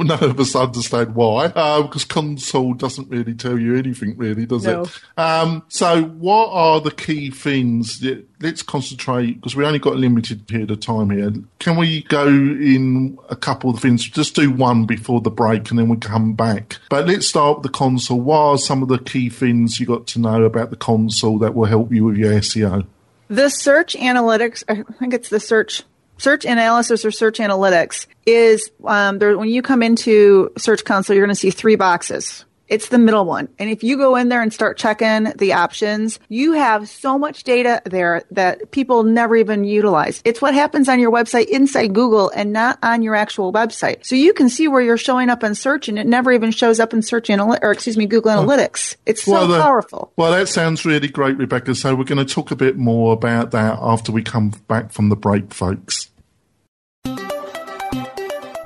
none 0.06 0.24
of 0.24 0.40
us 0.40 0.56
understand 0.56 1.14
why, 1.14 1.46
uh, 1.46 1.82
because 1.82 2.04
console 2.04 2.74
doesn't 2.74 3.08
really 3.08 3.34
tell 3.34 3.58
you 3.58 3.76
anything, 3.76 4.16
really, 4.16 4.46
does 4.46 4.64
no. 4.64 4.82
it? 4.82 5.00
Um, 5.16 5.62
so, 5.68 6.04
what 6.04 6.48
are 6.50 6.80
the 6.80 6.90
key 6.90 7.30
things? 7.30 8.00
That, 8.00 8.26
let's 8.40 8.62
concentrate 8.62 9.34
because 9.34 9.54
we 9.54 9.64
only 9.64 9.78
got 9.78 9.92
a 9.92 9.98
limited 9.98 10.48
period 10.48 10.70
of 10.70 10.80
time 10.80 11.10
here. 11.10 11.32
Can 11.60 11.76
we 11.76 12.02
go 12.04 12.26
in 12.26 13.16
a 13.28 13.36
couple 13.36 13.70
of 13.70 13.78
things? 13.78 14.08
Just 14.08 14.34
do 14.34 14.50
one 14.50 14.86
before 14.86 15.20
the 15.20 15.30
break, 15.30 15.70
and 15.70 15.78
then 15.78 15.88
we 15.88 15.96
come 15.98 16.32
back. 16.32 16.78
But 16.90 17.06
let's 17.06 17.28
start 17.28 17.58
with 17.58 17.62
the 17.64 17.78
console. 17.78 18.20
What 18.20 18.38
are 18.38 18.58
some 18.58 18.82
of 18.82 18.88
the 18.88 18.98
key 18.98 19.28
things 19.28 19.78
you 19.78 19.86
got 19.86 20.06
to 20.08 20.18
know 20.18 20.42
about 20.42 20.70
the 20.70 20.76
console 20.76 21.38
that 21.38 21.54
will 21.54 21.66
help 21.66 21.92
you 21.92 22.04
with 22.06 22.16
your 22.16 22.32
SEO? 22.32 22.86
The 23.32 23.48
search 23.48 23.94
analytics, 23.94 24.62
I 24.68 24.82
think 24.98 25.14
it's 25.14 25.30
the 25.30 25.40
search 25.40 25.84
search 26.18 26.44
analysis 26.44 27.02
or 27.02 27.10
search 27.10 27.38
analytics 27.38 28.06
is 28.26 28.70
um, 28.84 29.20
there, 29.20 29.38
when 29.38 29.48
you 29.48 29.62
come 29.62 29.82
into 29.82 30.52
Search 30.58 30.84
Console, 30.84 31.16
you're 31.16 31.24
going 31.24 31.34
to 31.34 31.40
see 31.40 31.50
three 31.50 31.76
boxes. 31.76 32.44
It's 32.72 32.88
the 32.88 32.96
middle 32.96 33.26
one. 33.26 33.50
And 33.58 33.68
if 33.68 33.84
you 33.84 33.98
go 33.98 34.16
in 34.16 34.30
there 34.30 34.40
and 34.40 34.50
start 34.50 34.78
checking 34.78 35.24
the 35.36 35.52
options, 35.52 36.18
you 36.30 36.52
have 36.52 36.88
so 36.88 37.18
much 37.18 37.44
data 37.44 37.82
there 37.84 38.22
that 38.30 38.70
people 38.70 39.02
never 39.02 39.36
even 39.36 39.64
utilize. 39.64 40.22
It's 40.24 40.40
what 40.40 40.54
happens 40.54 40.88
on 40.88 40.98
your 40.98 41.12
website 41.12 41.48
inside 41.48 41.92
Google 41.92 42.30
and 42.34 42.50
not 42.50 42.78
on 42.82 43.02
your 43.02 43.14
actual 43.14 43.52
website. 43.52 44.06
So 44.06 44.16
you 44.16 44.32
can 44.32 44.48
see 44.48 44.68
where 44.68 44.80
you're 44.80 44.96
showing 44.96 45.28
up 45.28 45.44
in 45.44 45.54
search 45.54 45.90
and 45.90 45.98
it 45.98 46.06
never 46.06 46.32
even 46.32 46.50
shows 46.50 46.80
up 46.80 46.94
in 46.94 47.02
search 47.02 47.28
analytics, 47.28 47.58
or 47.60 47.72
excuse 47.72 47.98
me, 47.98 48.06
Google 48.06 48.32
Analytics. 48.32 48.96
It's 49.04 49.24
so 49.24 49.32
well, 49.32 49.48
the, 49.48 49.60
powerful. 49.60 50.10
Well, 50.16 50.32
that 50.32 50.48
sounds 50.48 50.86
really 50.86 51.08
great, 51.08 51.36
Rebecca. 51.36 51.74
So 51.74 51.94
we're 51.94 52.04
going 52.04 52.26
to 52.26 52.34
talk 52.34 52.52
a 52.52 52.56
bit 52.56 52.78
more 52.78 53.12
about 53.12 53.50
that 53.50 53.80
after 53.82 54.12
we 54.12 54.22
come 54.22 54.54
back 54.66 54.92
from 54.92 55.10
the 55.10 55.16
break, 55.16 55.52
folks. 55.52 56.08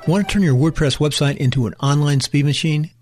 Want 0.07 0.29
to 0.29 0.33
turn 0.33 0.43
your 0.43 0.55
WordPress 0.55 0.99
website 0.99 1.35
into 1.35 1.67
an 1.67 1.73
online 1.81 2.21
speed 2.21 2.45
machine? 2.45 2.91